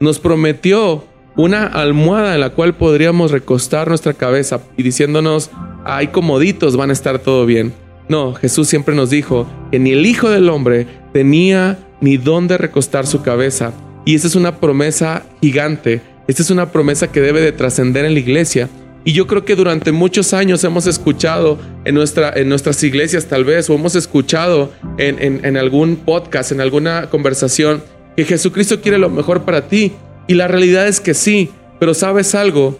nos 0.00 0.18
prometió 0.18 1.04
una 1.36 1.66
almohada 1.66 2.34
en 2.34 2.40
la 2.40 2.50
cual 2.50 2.74
podríamos 2.74 3.30
recostar 3.30 3.88
nuestra 3.88 4.14
cabeza 4.14 4.60
y 4.76 4.82
diciéndonos, 4.82 5.50
ay, 5.84 6.08
comoditos, 6.08 6.76
van 6.76 6.90
a 6.90 6.92
estar 6.94 7.18
todo 7.20 7.46
bien. 7.46 7.72
No, 8.10 8.34
Jesús 8.34 8.66
siempre 8.66 8.96
nos 8.96 9.08
dijo 9.08 9.46
que 9.70 9.78
ni 9.78 9.92
el 9.92 10.04
Hijo 10.04 10.28
del 10.30 10.48
Hombre 10.48 10.88
tenía 11.12 11.78
ni 12.00 12.16
dónde 12.16 12.58
recostar 12.58 13.06
su 13.06 13.22
cabeza. 13.22 13.72
Y 14.04 14.16
esa 14.16 14.26
es 14.26 14.34
una 14.34 14.58
promesa 14.58 15.22
gigante. 15.40 16.02
Esta 16.26 16.42
es 16.42 16.50
una 16.50 16.72
promesa 16.72 17.12
que 17.12 17.20
debe 17.20 17.40
de 17.40 17.52
trascender 17.52 18.04
en 18.04 18.14
la 18.14 18.18
iglesia. 18.18 18.68
Y 19.04 19.12
yo 19.12 19.28
creo 19.28 19.44
que 19.44 19.54
durante 19.54 19.92
muchos 19.92 20.34
años 20.34 20.64
hemos 20.64 20.88
escuchado 20.88 21.56
en, 21.84 21.94
nuestra, 21.94 22.32
en 22.34 22.48
nuestras 22.48 22.82
iglesias 22.82 23.26
tal 23.26 23.44
vez, 23.44 23.70
o 23.70 23.74
hemos 23.74 23.94
escuchado 23.94 24.72
en, 24.98 25.44
en 25.44 25.56
algún 25.56 25.94
podcast, 25.94 26.50
en 26.50 26.60
alguna 26.60 27.10
conversación, 27.10 27.80
que 28.16 28.24
Jesucristo 28.24 28.80
quiere 28.80 28.98
lo 28.98 29.08
mejor 29.08 29.44
para 29.44 29.68
ti. 29.68 29.92
Y 30.26 30.34
la 30.34 30.48
realidad 30.48 30.88
es 30.88 30.98
que 30.98 31.14
sí, 31.14 31.50
pero 31.78 31.94
sabes 31.94 32.34
algo, 32.34 32.76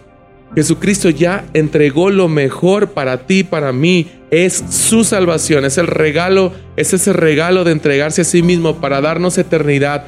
Jesucristo 0.55 1.09
ya 1.09 1.45
entregó 1.53 2.09
lo 2.09 2.27
mejor 2.27 2.89
para 2.89 3.25
ti, 3.25 3.43
para 3.43 3.71
mí. 3.71 4.07
Es 4.31 4.63
su 4.69 5.03
salvación, 5.03 5.65
es 5.65 5.77
el 5.77 5.87
regalo, 5.87 6.53
es 6.77 6.93
ese 6.93 7.11
regalo 7.11 7.65
de 7.65 7.73
entregarse 7.73 8.21
a 8.21 8.23
sí 8.23 8.41
mismo 8.41 8.77
para 8.77 9.01
darnos 9.01 9.37
eternidad. 9.37 10.05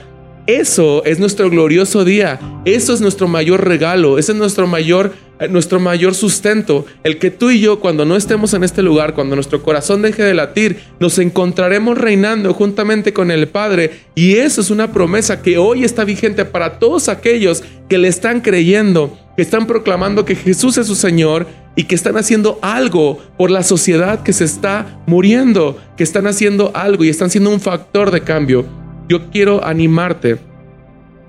Eso 0.47 1.03
es 1.03 1.19
nuestro 1.19 1.49
glorioso 1.49 2.05
día. 2.05 2.39
Eso 2.63 2.93
es 2.93 3.01
nuestro 3.01 3.27
mayor 3.27 3.67
regalo. 3.67 4.17
Ese 4.17 4.31
es 4.31 4.37
nuestro 4.37 4.65
mayor, 4.65 5.13
nuestro 5.49 5.79
mayor 5.79 6.15
sustento. 6.15 6.85
El 7.03 7.17
que 7.19 7.31
tú 7.31 7.51
y 7.51 7.59
yo, 7.59 7.79
cuando 7.79 8.05
no 8.05 8.15
estemos 8.15 8.53
en 8.53 8.63
este 8.63 8.81
lugar, 8.81 9.13
cuando 9.13 9.35
nuestro 9.35 9.61
corazón 9.63 10.01
deje 10.01 10.23
de 10.23 10.33
latir, 10.33 10.79
nos 10.99 11.19
encontraremos 11.19 11.97
reinando 11.97 12.53
juntamente 12.53 13.13
con 13.13 13.31
el 13.31 13.47
Padre. 13.47 13.91
Y 14.15 14.35
eso 14.35 14.61
es 14.61 14.69
una 14.69 14.91
promesa 14.91 15.41
que 15.41 15.57
hoy 15.57 15.83
está 15.83 16.03
vigente 16.03 16.45
para 16.45 16.79
todos 16.79 17.09
aquellos 17.09 17.63
que 17.89 17.97
le 17.97 18.07
están 18.07 18.41
creyendo 18.41 19.17
que 19.35 19.41
están 19.41 19.65
proclamando 19.65 20.25
que 20.25 20.35
Jesús 20.35 20.77
es 20.77 20.87
su 20.87 20.95
Señor 20.95 21.47
y 21.75 21.85
que 21.85 21.95
están 21.95 22.17
haciendo 22.17 22.59
algo 22.61 23.19
por 23.37 23.49
la 23.49 23.63
sociedad 23.63 24.21
que 24.21 24.33
se 24.33 24.43
está 24.43 25.01
muriendo, 25.07 25.79
que 25.97 26.03
están 26.03 26.27
haciendo 26.27 26.71
algo 26.75 27.03
y 27.03 27.09
están 27.09 27.29
siendo 27.29 27.49
un 27.49 27.59
factor 27.59 28.11
de 28.11 28.21
cambio. 28.21 28.65
Yo 29.09 29.31
quiero 29.31 29.65
animarte 29.65 30.37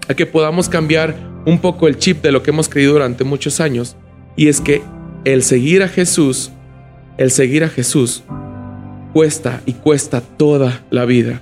a 0.07 0.15
que 0.15 0.27
podamos 0.27 0.69
cambiar 0.69 1.17
un 1.47 1.59
poco 1.59 1.89
el 1.89 1.97
chip 1.97 2.23
de 2.23 2.33
lo 2.33 2.43
que 2.43 2.51
hemos 2.51 2.69
creído 2.69 2.93
durante 2.93 3.25
muchos 3.25 3.61
años 3.61 3.97
y 4.37 4.49
es 4.49 4.61
que 4.61 4.83
el 5.25 5.43
seguir 5.43 5.83
a 5.83 5.89
Jesús, 5.89 6.51
el 7.19 7.31
seguir 7.31 7.65
a 7.65 7.69
Jesús 7.69 8.23
cuesta 9.13 9.63
y 9.65 9.75
cuesta 9.75 10.21
toda 10.21 10.83
la 10.91 11.05
vida. 11.05 11.41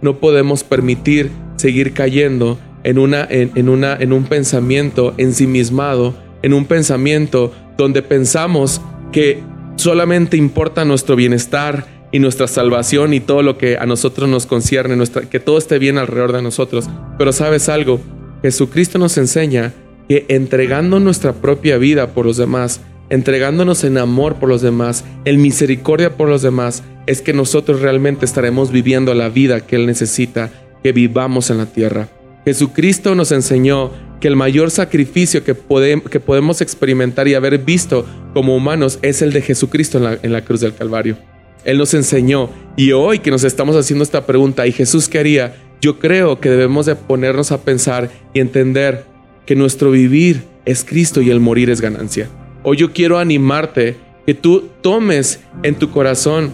No 0.00 0.16
podemos 0.16 0.64
permitir 0.64 1.30
seguir 1.56 1.92
cayendo 1.92 2.58
en, 2.82 2.98
una, 2.98 3.26
en, 3.28 3.68
una, 3.68 3.94
en 3.94 4.12
un 4.12 4.24
pensamiento 4.24 5.14
ensimismado, 5.18 6.14
en 6.42 6.54
un 6.54 6.64
pensamiento 6.64 7.52
donde 7.76 8.02
pensamos 8.02 8.80
que 9.12 9.42
solamente 9.76 10.36
importa 10.36 10.84
nuestro 10.84 11.16
bienestar 11.16 11.86
y 12.12 12.18
nuestra 12.18 12.48
salvación 12.48 13.14
y 13.14 13.20
todo 13.20 13.42
lo 13.42 13.58
que 13.58 13.76
a 13.76 13.86
nosotros 13.86 14.28
nos 14.28 14.46
concierne, 14.46 14.96
que 15.30 15.40
todo 15.40 15.58
esté 15.58 15.78
bien 15.78 15.98
alrededor 15.98 16.32
de 16.32 16.42
nosotros. 16.42 16.88
Pero 17.18 17.32
sabes 17.32 17.68
algo, 17.68 18.00
Jesucristo 18.42 18.98
nos 18.98 19.16
enseña 19.18 19.74
que 20.10 20.26
entregando 20.26 20.98
nuestra 20.98 21.34
propia 21.34 21.78
vida 21.78 22.08
por 22.08 22.26
los 22.26 22.36
demás, 22.36 22.80
entregándonos 23.10 23.84
en 23.84 23.96
amor 23.96 24.40
por 24.40 24.48
los 24.48 24.60
demás, 24.60 25.04
en 25.24 25.40
misericordia 25.40 26.16
por 26.16 26.28
los 26.28 26.42
demás, 26.42 26.82
es 27.06 27.22
que 27.22 27.32
nosotros 27.32 27.80
realmente 27.80 28.24
estaremos 28.24 28.72
viviendo 28.72 29.14
la 29.14 29.28
vida 29.28 29.60
que 29.60 29.76
Él 29.76 29.86
necesita 29.86 30.50
que 30.82 30.90
vivamos 30.90 31.50
en 31.50 31.58
la 31.58 31.66
tierra. 31.66 32.08
Jesucristo 32.44 33.14
nos 33.14 33.30
enseñó 33.30 33.92
que 34.20 34.26
el 34.26 34.34
mayor 34.34 34.72
sacrificio 34.72 35.44
que, 35.44 35.54
podemos 35.54 36.60
experimentar 36.60 37.28
y 37.28 37.34
haber 37.34 37.58
visto 37.58 38.04
como 38.34 38.56
humanos 38.56 38.98
es 39.02 39.22
el 39.22 39.32
de 39.32 39.42
Jesucristo 39.42 39.98
en 39.98 40.04
la, 40.04 40.18
en 40.20 40.32
la 40.32 40.44
cruz 40.44 40.58
del 40.58 40.74
Calvario. 40.74 41.18
Él 41.64 41.78
nos 41.78 41.94
enseñó 41.94 42.50
y 42.76 42.90
hoy 42.90 43.20
que 43.20 43.30
nos 43.30 43.44
estamos 43.44 43.76
haciendo 43.76 44.02
esta 44.02 44.26
pregunta, 44.26 44.66
¿y 44.66 44.72
Jesús 44.72 45.08
qué 45.08 45.20
haría? 45.20 45.54
Yo 45.80 46.00
creo 46.00 46.40
que 46.40 46.50
debemos 46.50 46.86
de 46.86 46.96
ponernos 46.96 47.52
a 47.52 47.62
pensar 47.62 48.10
y 48.34 48.40
entender 48.40 49.09
que 49.50 49.56
nuestro 49.56 49.90
vivir 49.90 50.44
es 50.64 50.84
Cristo 50.84 51.20
y 51.20 51.28
el 51.28 51.40
morir 51.40 51.70
es 51.70 51.80
ganancia. 51.80 52.28
Hoy 52.62 52.76
yo 52.76 52.92
quiero 52.92 53.18
animarte 53.18 53.96
que 54.24 54.32
tú 54.32 54.68
tomes 54.80 55.40
en 55.64 55.74
tu 55.74 55.90
corazón 55.90 56.52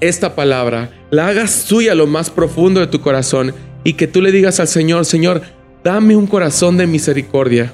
esta 0.00 0.34
palabra, 0.34 0.90
la 1.12 1.28
hagas 1.28 1.66
tuya 1.66 1.94
lo 1.94 2.08
más 2.08 2.28
profundo 2.28 2.80
de 2.80 2.88
tu 2.88 3.00
corazón 3.00 3.54
y 3.84 3.92
que 3.92 4.08
tú 4.08 4.22
le 4.22 4.32
digas 4.32 4.58
al 4.58 4.66
Señor, 4.66 5.04
Señor, 5.04 5.42
dame 5.84 6.16
un 6.16 6.26
corazón 6.26 6.76
de 6.76 6.88
misericordia, 6.88 7.72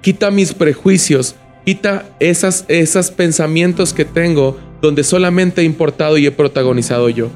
quita 0.00 0.30
mis 0.30 0.54
prejuicios, 0.54 1.34
quita 1.66 2.06
esas, 2.20 2.64
esos 2.68 3.10
pensamientos 3.10 3.92
que 3.92 4.06
tengo 4.06 4.58
donde 4.80 5.04
solamente 5.04 5.60
he 5.60 5.64
importado 5.64 6.16
y 6.16 6.24
he 6.24 6.30
protagonizado 6.30 7.10
yo. 7.10 7.28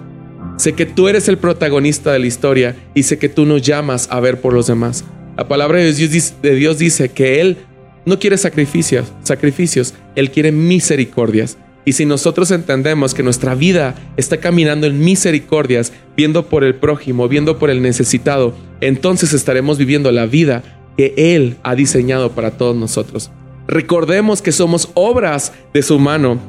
Sé 0.56 0.72
que 0.72 0.87
tú 0.87 1.08
eres 1.08 1.28
el 1.28 1.37
protagonista 1.37 2.11
de 2.11 2.20
la 2.20 2.26
historia 2.26 2.74
y 2.94 3.02
sé 3.02 3.18
que 3.18 3.28
tú 3.28 3.44
nos 3.44 3.61
llamas 3.61 4.08
a 4.11 4.18
ver 4.20 4.40
por 4.40 4.54
los 4.54 4.66
demás. 4.66 5.04
La 5.38 5.46
palabra 5.46 5.79
de 5.79 5.92
Dios, 5.92 6.79
dice 6.79 7.11
que 7.11 7.40
Él 7.40 7.59
no 8.05 8.18
quiere 8.18 8.37
sacrificios, 8.37 9.12
sacrificios, 9.22 9.94
Él 10.16 10.33
quiere 10.33 10.51
misericordias. 10.51 11.59
Y 11.85 11.92
si 11.92 12.07
nosotros 12.07 12.51
entendemos 12.51 13.14
que 13.14 13.22
nuestra 13.22 13.55
vida 13.55 13.94
está 14.16 14.38
caminando 14.38 14.88
en 14.88 14.98
misericordias, 14.98 15.92
viendo 16.16 16.46
por 16.46 16.64
el 16.64 16.74
prójimo, 16.74 17.29
viendo 17.29 17.57
por 17.57 17.70
el 17.70 17.83
necesitado, 17.83 18.53
entonces 18.81 19.33
estaremos 19.33 19.79
viviendo 19.79 20.11
la 20.11 20.27
vida 20.27 20.64
que 20.96 21.14
Él 21.16 21.57
ha 21.62 21.77
diseñado 21.77 22.33
para 22.33 22.51
todos 22.59 22.74
nosotros. 22.74 23.31
Recordemos 23.68 24.42
que 24.42 24.51
somos 24.51 24.90
obras 24.94 25.53
de 25.72 25.85
su 25.85 26.01
mano. 26.01 26.40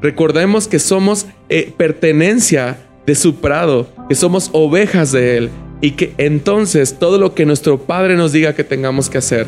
Recordemos 0.00 0.68
que 0.68 0.78
somos 0.78 1.26
eh, 1.50 1.70
pertenencia 1.76 2.78
de 3.04 3.14
su 3.14 3.42
prado, 3.42 3.90
que 4.08 4.14
somos 4.14 4.48
ovejas 4.54 5.12
de 5.12 5.36
Él 5.36 5.50
y 5.80 5.92
que 5.92 6.14
entonces 6.18 6.98
todo 6.98 7.18
lo 7.18 7.34
que 7.34 7.46
nuestro 7.46 7.78
Padre 7.78 8.16
nos 8.16 8.32
diga 8.32 8.54
que 8.54 8.64
tengamos 8.64 9.08
que 9.08 9.18
hacer, 9.18 9.46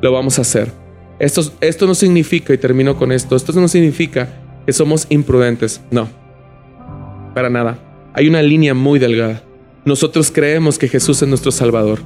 lo 0.00 0.12
vamos 0.12 0.38
a 0.38 0.42
hacer. 0.42 0.72
Esto, 1.18 1.42
esto 1.60 1.86
no 1.86 1.94
significa, 1.94 2.52
y 2.52 2.58
termino 2.58 2.96
con 2.96 3.12
esto, 3.12 3.36
esto 3.36 3.52
no 3.52 3.68
significa 3.68 4.28
que 4.66 4.72
somos 4.72 5.06
imprudentes. 5.08 5.80
No, 5.90 6.08
para 7.34 7.50
nada. 7.50 7.78
Hay 8.14 8.28
una 8.28 8.42
línea 8.42 8.74
muy 8.74 8.98
delgada. 8.98 9.42
Nosotros 9.84 10.30
creemos 10.30 10.78
que 10.78 10.88
Jesús 10.88 11.22
es 11.22 11.28
nuestro 11.28 11.50
Salvador. 11.50 12.00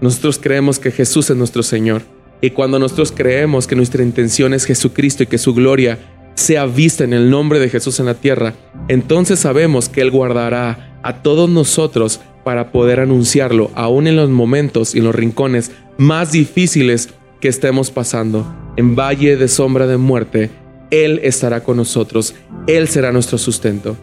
Nosotros 0.00 0.38
creemos 0.38 0.78
que 0.78 0.90
Jesús 0.90 1.28
es 1.28 1.36
nuestro 1.36 1.62
Señor. 1.62 2.02
Y 2.40 2.50
cuando 2.50 2.78
nosotros 2.78 3.12
creemos 3.12 3.66
que 3.66 3.76
nuestra 3.76 4.02
intención 4.02 4.54
es 4.54 4.64
Jesucristo 4.64 5.22
y 5.22 5.26
que 5.26 5.36
su 5.36 5.52
gloria 5.52 5.98
sea 6.34 6.64
vista 6.64 7.04
en 7.04 7.12
el 7.12 7.28
nombre 7.28 7.58
de 7.58 7.68
Jesús 7.68 8.00
en 8.00 8.06
la 8.06 8.14
tierra, 8.14 8.54
entonces 8.88 9.40
sabemos 9.40 9.90
que 9.90 10.00
Él 10.00 10.10
guardará 10.10 10.98
a 11.02 11.22
todos 11.22 11.50
nosotros 11.50 12.20
para 12.44 12.72
poder 12.72 13.00
anunciarlo, 13.00 13.70
aún 13.74 14.06
en 14.06 14.16
los 14.16 14.30
momentos 14.30 14.94
y 14.94 14.98
en 14.98 15.04
los 15.04 15.14
rincones 15.14 15.72
más 15.98 16.32
difíciles 16.32 17.10
que 17.40 17.48
estemos 17.48 17.90
pasando. 17.90 18.46
En 18.76 18.96
valle 18.96 19.36
de 19.36 19.48
sombra 19.48 19.86
de 19.86 19.96
muerte, 19.96 20.50
él 20.90 21.20
estará 21.22 21.62
con 21.62 21.76
nosotros, 21.76 22.34
Él 22.66 22.88
será 22.88 23.12
nuestro 23.12 23.38
sustento. 23.38 23.96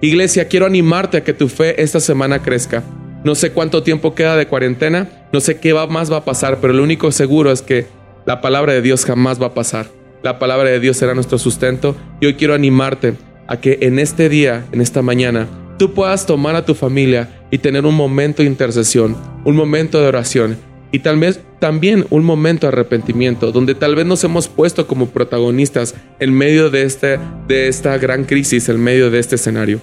Iglesia, 0.00 0.48
quiero 0.48 0.66
animarte 0.66 1.18
a 1.18 1.24
que 1.24 1.32
tu 1.32 1.48
fe 1.48 1.80
esta 1.80 2.00
semana 2.00 2.42
crezca. 2.42 2.82
No 3.24 3.36
sé 3.36 3.52
cuánto 3.52 3.84
tiempo 3.84 4.16
queda 4.16 4.36
de 4.36 4.48
cuarentena, 4.48 5.28
no 5.32 5.40
sé 5.40 5.60
qué 5.60 5.72
más 5.88 6.10
va 6.10 6.18
a 6.18 6.24
pasar, 6.24 6.58
pero 6.60 6.72
lo 6.72 6.82
único 6.82 7.12
seguro 7.12 7.52
es 7.52 7.62
que 7.62 7.86
la 8.26 8.40
palabra 8.40 8.72
de 8.72 8.82
Dios 8.82 9.04
jamás 9.04 9.40
va 9.40 9.46
a 9.46 9.54
pasar. 9.54 9.86
La 10.24 10.40
palabra 10.40 10.70
de 10.70 10.80
Dios 10.80 10.96
será 10.96 11.14
nuestro 11.14 11.38
sustento 11.38 11.94
y 12.20 12.26
hoy 12.26 12.34
quiero 12.34 12.54
animarte 12.54 13.14
a 13.46 13.60
que 13.60 13.78
en 13.82 14.00
este 14.00 14.28
día, 14.28 14.66
en 14.72 14.80
esta 14.80 15.02
mañana, 15.02 15.46
tú 15.82 15.92
puedas 15.94 16.26
tomar 16.26 16.54
a 16.54 16.64
tu 16.64 16.76
familia 16.76 17.28
y 17.50 17.58
tener 17.58 17.84
un 17.86 17.96
momento 17.96 18.40
de 18.40 18.48
intercesión, 18.48 19.16
un 19.44 19.56
momento 19.56 20.00
de 20.00 20.06
oración 20.06 20.56
y 20.92 21.00
tal 21.00 21.18
vez 21.18 21.40
también 21.58 22.06
un 22.10 22.22
momento 22.22 22.68
de 22.68 22.72
arrepentimiento, 22.72 23.50
donde 23.50 23.74
tal 23.74 23.96
vez 23.96 24.06
nos 24.06 24.22
hemos 24.22 24.46
puesto 24.46 24.86
como 24.86 25.08
protagonistas 25.08 25.96
en 26.20 26.34
medio 26.34 26.70
de, 26.70 26.84
este, 26.84 27.18
de 27.48 27.66
esta 27.66 27.98
gran 27.98 28.22
crisis, 28.22 28.68
en 28.68 28.80
medio 28.80 29.10
de 29.10 29.18
este 29.18 29.34
escenario. 29.34 29.80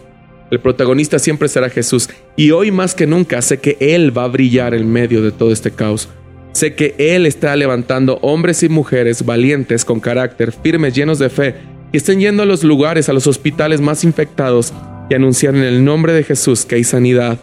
El 0.49 0.62
protagonista 0.62 1.19
siempre 1.19 1.49
será 1.49 1.69
Jesús 1.69 2.09
y 2.38 2.51
hoy 2.51 2.71
más 2.71 2.95
que 2.95 3.05
nunca 3.05 3.41
sé 3.41 3.57
que 3.57 3.75
Él 3.81 4.17
va 4.17 4.23
a 4.23 4.29
brillar 4.29 4.73
en 4.73 4.89
medio 4.89 5.21
de 5.21 5.33
todo 5.33 5.51
este 5.51 5.71
caos. 5.71 6.07
Sé 6.53 6.75
que 6.75 6.95
Él 6.97 7.25
está 7.25 7.53
levantando 7.57 8.19
hombres 8.21 8.63
y 8.63 8.69
mujeres 8.69 9.25
valientes, 9.25 9.83
con 9.83 9.99
carácter, 9.99 10.53
firmes, 10.53 10.95
llenos 10.95 11.19
de 11.19 11.29
fe, 11.29 11.55
que 11.91 11.97
estén 11.97 12.21
yendo 12.21 12.43
a 12.43 12.45
los 12.45 12.63
lugares, 12.63 13.09
a 13.09 13.13
los 13.13 13.27
hospitales 13.27 13.81
más 13.81 14.05
infectados 14.05 14.73
y 15.09 15.13
anunciar 15.15 15.55
en 15.55 15.63
el 15.63 15.83
nombre 15.83 16.13
de 16.13 16.23
Jesús 16.23 16.65
que 16.65 16.75
hay 16.75 16.83
sanidad 16.83 17.39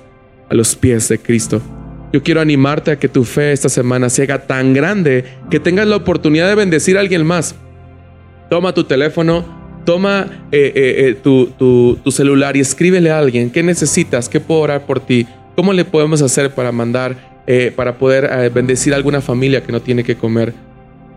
a 0.48 0.54
los 0.54 0.76
pies 0.76 1.08
de 1.08 1.18
Cristo. 1.18 1.60
Yo 2.12 2.22
quiero 2.22 2.40
animarte 2.40 2.92
a 2.92 2.98
que 2.98 3.08
tu 3.08 3.24
fe 3.24 3.52
esta 3.52 3.68
semana 3.68 4.08
se 4.08 4.22
haga 4.22 4.46
tan 4.46 4.72
grande 4.72 5.24
que 5.50 5.60
tengas 5.60 5.86
la 5.86 5.96
oportunidad 5.96 6.48
de 6.48 6.54
bendecir 6.54 6.96
a 6.96 7.00
alguien 7.00 7.26
más. 7.26 7.56
Toma 8.48 8.72
tu 8.72 8.84
teléfono, 8.84 9.44
toma 9.84 10.46
eh, 10.52 10.72
eh, 10.74 11.08
eh, 11.08 11.14
tu, 11.22 11.98
celular 12.10 12.56
y 12.56 12.60
escríbele 12.60 13.10
a 13.10 13.18
alguien 13.18 13.50
qué 13.50 13.62
necesitas, 13.62 14.28
qué 14.28 14.38
puedo 14.38 14.60
orar 14.60 14.86
por 14.86 15.00
ti, 15.00 15.26
cómo 15.56 15.72
le 15.72 15.84
podemos 15.84 16.22
hacer 16.22 16.54
para 16.54 16.70
mandar, 16.70 17.36
para 17.76 17.96
poder 17.96 18.50
bendecir 18.50 18.92
a 18.92 18.96
alguna 18.96 19.20
familia 19.20 19.62
que 19.62 19.70
no 19.70 19.80
tiene 19.80 20.02
que 20.02 20.16
comer. 20.16 20.52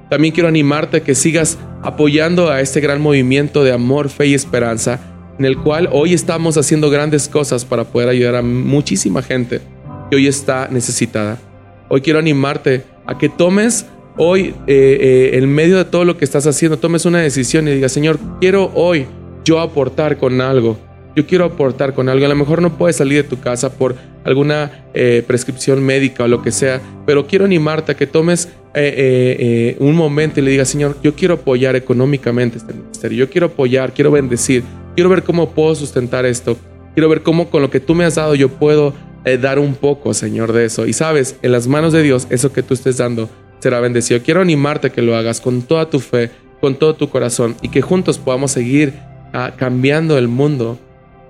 También 0.09 0.33
quiero 0.33 0.49
animarte 0.49 0.97
a 0.97 0.99
que 1.01 1.15
sigas 1.15 1.57
apoyando 1.81 2.51
a 2.51 2.61
este 2.61 2.81
gran 2.81 3.01
movimiento 3.01 3.63
de 3.63 3.71
amor, 3.71 4.09
fe 4.09 4.27
y 4.27 4.33
esperanza, 4.33 4.99
en 5.39 5.45
el 5.45 5.57
cual 5.57 5.87
hoy 5.91 6.13
estamos 6.13 6.57
haciendo 6.57 6.89
grandes 6.89 7.29
cosas 7.29 7.63
para 7.63 7.85
poder 7.85 8.09
ayudar 8.09 8.35
a 8.35 8.41
muchísima 8.41 9.21
gente 9.21 9.61
que 10.09 10.17
hoy 10.17 10.27
está 10.27 10.67
necesitada. 10.69 11.39
Hoy 11.87 12.01
quiero 12.01 12.19
animarte 12.19 12.83
a 13.05 13.17
que 13.17 13.29
tomes 13.29 13.85
hoy, 14.17 14.53
eh, 14.67 14.97
eh, 15.01 15.37
en 15.37 15.49
medio 15.49 15.77
de 15.77 15.85
todo 15.85 16.03
lo 16.03 16.17
que 16.17 16.25
estás 16.25 16.45
haciendo, 16.45 16.77
tomes 16.77 17.05
una 17.05 17.19
decisión 17.19 17.67
y 17.67 17.71
digas, 17.71 17.93
Señor, 17.93 18.19
quiero 18.41 18.69
hoy 18.75 19.07
yo 19.45 19.61
aportar 19.61 20.17
con 20.17 20.41
algo. 20.41 20.77
Yo 21.15 21.25
quiero 21.25 21.45
aportar 21.45 21.93
con 21.93 22.09
algo. 22.09 22.25
A 22.25 22.29
lo 22.29 22.35
mejor 22.35 22.61
no 22.61 22.77
puedes 22.77 22.97
salir 22.97 23.23
de 23.23 23.29
tu 23.29 23.39
casa 23.39 23.71
por 23.71 23.95
alguna 24.25 24.87
eh, 24.93 25.23
prescripción 25.25 25.81
médica 25.81 26.25
o 26.25 26.27
lo 26.27 26.41
que 26.41 26.51
sea, 26.51 26.81
pero 27.05 27.25
quiero 27.25 27.45
animarte 27.45 27.93
a 27.93 27.95
que 27.95 28.07
tomes 28.07 28.49
un 28.75 29.95
momento 29.95 30.39
y 30.39 30.43
le 30.43 30.51
digas, 30.51 30.69
Señor, 30.69 30.95
yo 31.01 31.13
quiero 31.13 31.33
apoyar 31.33 31.75
económicamente 31.75 32.57
este 32.57 32.73
ministerio. 32.73 33.17
Yo 33.25 33.29
quiero 33.29 33.47
apoyar, 33.47 33.93
quiero 33.93 34.11
bendecir, 34.11 34.63
quiero 34.99 35.09
ver 35.09 35.23
cómo 35.23 35.51
puedo 35.51 35.73
sustentar 35.75 36.25
esto. 36.25 36.57
Quiero 36.93 37.07
ver 37.07 37.23
cómo 37.23 37.49
con 37.49 37.61
lo 37.61 37.69
que 37.69 37.79
tú 37.79 37.95
me 37.95 38.03
has 38.03 38.15
dado 38.15 38.35
yo 38.35 38.49
puedo 38.49 38.93
eh, 39.23 39.37
dar 39.37 39.57
un 39.57 39.75
poco, 39.75 40.13
Señor, 40.13 40.51
de 40.51 40.65
eso. 40.65 40.85
Y 40.87 40.91
sabes, 40.91 41.37
en 41.41 41.53
las 41.53 41.67
manos 41.67 41.93
de 41.93 42.03
Dios, 42.03 42.27
eso 42.29 42.51
que 42.51 42.63
tú 42.63 42.73
estés 42.73 42.97
dando 42.97 43.29
será 43.59 43.79
bendecido. 43.79 44.21
Quiero 44.21 44.41
animarte 44.41 44.87
a 44.87 44.89
que 44.89 45.01
lo 45.01 45.15
hagas 45.15 45.39
con 45.39 45.61
toda 45.61 45.89
tu 45.89 46.01
fe, 46.01 46.31
con 46.59 46.75
todo 46.75 46.95
tu 46.95 47.09
corazón 47.09 47.55
y 47.61 47.69
que 47.69 47.81
juntos 47.81 48.17
podamos 48.17 48.51
seguir 48.51 48.91
ah, 49.31 49.53
cambiando 49.55 50.17
el 50.17 50.27
mundo 50.27 50.77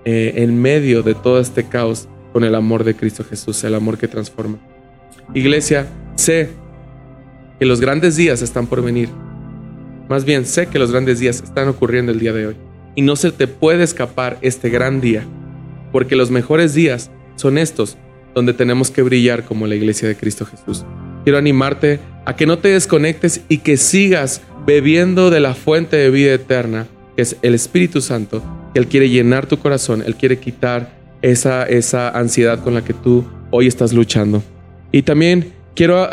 eh, 0.03 0.33
en 0.37 0.59
medio 0.59 1.03
de 1.03 1.13
todo 1.13 1.39
este 1.39 1.65
caos 1.65 2.07
con 2.33 2.43
el 2.43 2.55
amor 2.55 2.83
de 2.83 2.95
Cristo 2.95 3.23
Jesús, 3.23 3.63
el 3.63 3.75
amor 3.75 3.99
que 3.99 4.07
transforma. 4.07 4.57
Iglesia, 5.35 5.85
sé 6.15 6.49
que 7.59 7.67
los 7.67 7.79
grandes 7.79 8.15
días 8.15 8.41
están 8.41 8.65
por 8.65 8.81
venir. 8.81 9.09
Más 10.09 10.25
bien, 10.25 10.47
sé 10.47 10.65
que 10.65 10.79
los 10.79 10.89
grandes 10.91 11.19
días 11.19 11.43
están 11.43 11.67
ocurriendo 11.67 12.11
el 12.11 12.19
día 12.19 12.33
de 12.33 12.47
hoy. 12.47 12.68
Y 12.95 13.01
no 13.01 13.15
se 13.15 13.31
te 13.31 13.47
puede 13.47 13.83
escapar 13.83 14.37
este 14.41 14.69
gran 14.69 15.01
día, 15.01 15.23
porque 15.91 16.15
los 16.15 16.31
mejores 16.31 16.73
días 16.73 17.11
son 17.35 17.57
estos 17.57 17.97
donde 18.35 18.53
tenemos 18.53 18.91
que 18.91 19.01
brillar 19.01 19.43
como 19.43 19.67
la 19.67 19.75
iglesia 19.75 20.07
de 20.07 20.15
Cristo 20.15 20.45
Jesús. 20.45 20.85
Quiero 21.23 21.37
animarte 21.37 21.99
a 22.25 22.35
que 22.35 22.45
no 22.45 22.59
te 22.59 22.69
desconectes 22.69 23.41
y 23.49 23.59
que 23.59 23.77
sigas 23.77 24.41
bebiendo 24.65 25.29
de 25.29 25.39
la 25.39 25.53
fuente 25.53 25.97
de 25.97 26.09
vida 26.09 26.33
eterna, 26.33 26.87
que 27.15 27.23
es 27.23 27.37
el 27.41 27.53
Espíritu 27.53 28.01
Santo, 28.01 28.43
que 28.73 28.79
Él 28.79 28.87
quiere 28.87 29.09
llenar 29.09 29.47
tu 29.47 29.57
corazón, 29.57 30.03
Él 30.05 30.15
quiere 30.15 30.39
quitar 30.39 30.91
esa, 31.21 31.63
esa 31.63 32.09
ansiedad 32.09 32.63
con 32.63 32.73
la 32.73 32.83
que 32.83 32.93
tú 32.93 33.25
hoy 33.51 33.67
estás 33.67 33.93
luchando. 33.93 34.43
Y 34.91 35.01
también 35.01 35.53
quiero 35.75 36.07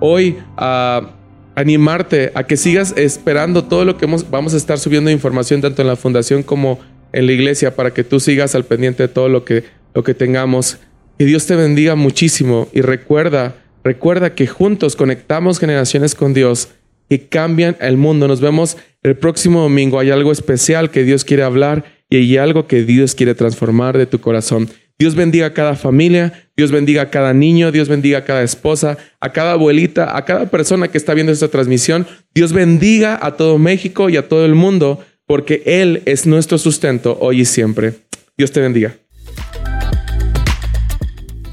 hoy 0.00 0.36
ah, 0.56 1.10
animarte 1.58 2.30
a 2.34 2.44
que 2.44 2.56
sigas 2.56 2.94
esperando 2.96 3.64
todo 3.64 3.84
lo 3.84 3.96
que 3.96 4.06
vamos 4.06 4.54
a 4.54 4.56
estar 4.56 4.78
subiendo 4.78 5.10
información 5.10 5.60
tanto 5.60 5.82
en 5.82 5.88
la 5.88 5.96
fundación 5.96 6.44
como 6.44 6.78
en 7.12 7.26
la 7.26 7.32
iglesia 7.32 7.74
para 7.74 7.92
que 7.92 8.04
tú 8.04 8.20
sigas 8.20 8.54
al 8.54 8.64
pendiente 8.64 9.02
de 9.02 9.08
todo 9.08 9.28
lo 9.28 9.44
que, 9.44 9.64
lo 9.92 10.04
que 10.04 10.14
tengamos. 10.14 10.78
Que 11.18 11.24
Dios 11.24 11.46
te 11.46 11.56
bendiga 11.56 11.96
muchísimo 11.96 12.68
y 12.72 12.80
recuerda, 12.80 13.56
recuerda 13.82 14.36
que 14.36 14.46
juntos 14.46 14.94
conectamos 14.94 15.58
generaciones 15.58 16.14
con 16.14 16.32
Dios 16.32 16.68
que 17.08 17.26
cambian 17.26 17.76
el 17.80 17.96
mundo. 17.96 18.28
Nos 18.28 18.40
vemos 18.40 18.76
el 19.02 19.16
próximo 19.16 19.62
domingo. 19.62 19.98
Hay 19.98 20.12
algo 20.12 20.30
especial 20.30 20.92
que 20.92 21.02
Dios 21.02 21.24
quiere 21.24 21.42
hablar 21.42 21.84
y 22.08 22.18
hay 22.18 22.36
algo 22.36 22.68
que 22.68 22.84
Dios 22.84 23.16
quiere 23.16 23.34
transformar 23.34 23.98
de 23.98 24.06
tu 24.06 24.20
corazón. 24.20 24.68
Dios 25.00 25.14
bendiga 25.14 25.46
a 25.46 25.54
cada 25.54 25.76
familia, 25.76 26.50
Dios 26.56 26.72
bendiga 26.72 27.02
a 27.02 27.10
cada 27.10 27.32
niño, 27.32 27.70
Dios 27.70 27.88
bendiga 27.88 28.18
a 28.18 28.24
cada 28.24 28.42
esposa, 28.42 28.98
a 29.20 29.32
cada 29.32 29.52
abuelita, 29.52 30.16
a 30.16 30.24
cada 30.24 30.46
persona 30.46 30.88
que 30.88 30.98
está 30.98 31.14
viendo 31.14 31.32
esta 31.32 31.46
transmisión. 31.46 32.04
Dios 32.34 32.52
bendiga 32.52 33.16
a 33.22 33.36
todo 33.36 33.58
México 33.58 34.08
y 34.08 34.16
a 34.16 34.28
todo 34.28 34.44
el 34.44 34.56
mundo, 34.56 35.04
porque 35.24 35.62
Él 35.66 36.02
es 36.04 36.26
nuestro 36.26 36.58
sustento 36.58 37.16
hoy 37.20 37.42
y 37.42 37.44
siempre. 37.44 37.94
Dios 38.36 38.50
te 38.50 38.60
bendiga. 38.60 38.96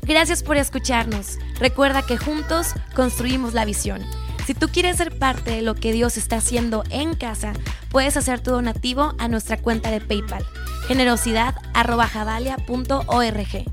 Gracias 0.08 0.41
por 0.41 0.58
escucharnos. 0.58 1.38
Recuerda 1.60 2.03
que 2.03 2.17
juntos 2.17 2.73
construimos 2.95 3.53
la 3.53 3.65
visión. 3.65 4.01
Si 4.47 4.55
tú 4.55 4.69
quieres 4.69 4.97
ser 4.97 5.17
parte 5.17 5.51
de 5.51 5.62
lo 5.62 5.75
que 5.75 5.91
Dios 5.93 6.17
está 6.17 6.38
haciendo 6.38 6.84
en 6.89 7.13
casa, 7.13 7.53
puedes 7.89 8.17
hacer 8.17 8.39
tu 8.39 8.51
donativo 8.51 9.13
a 9.19 9.27
nuestra 9.27 9.58
cuenta 9.58 9.91
de 9.91 10.01
PayPal, 10.01 10.43
generosidad.javalia.org. 10.88 13.65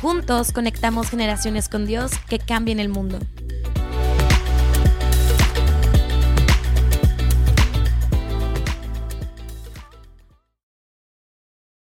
Juntos 0.00 0.52
conectamos 0.52 1.10
generaciones 1.10 1.68
con 1.68 1.84
Dios 1.86 2.12
que 2.28 2.38
cambien 2.38 2.78
el 2.80 2.88
mundo. 2.88 3.18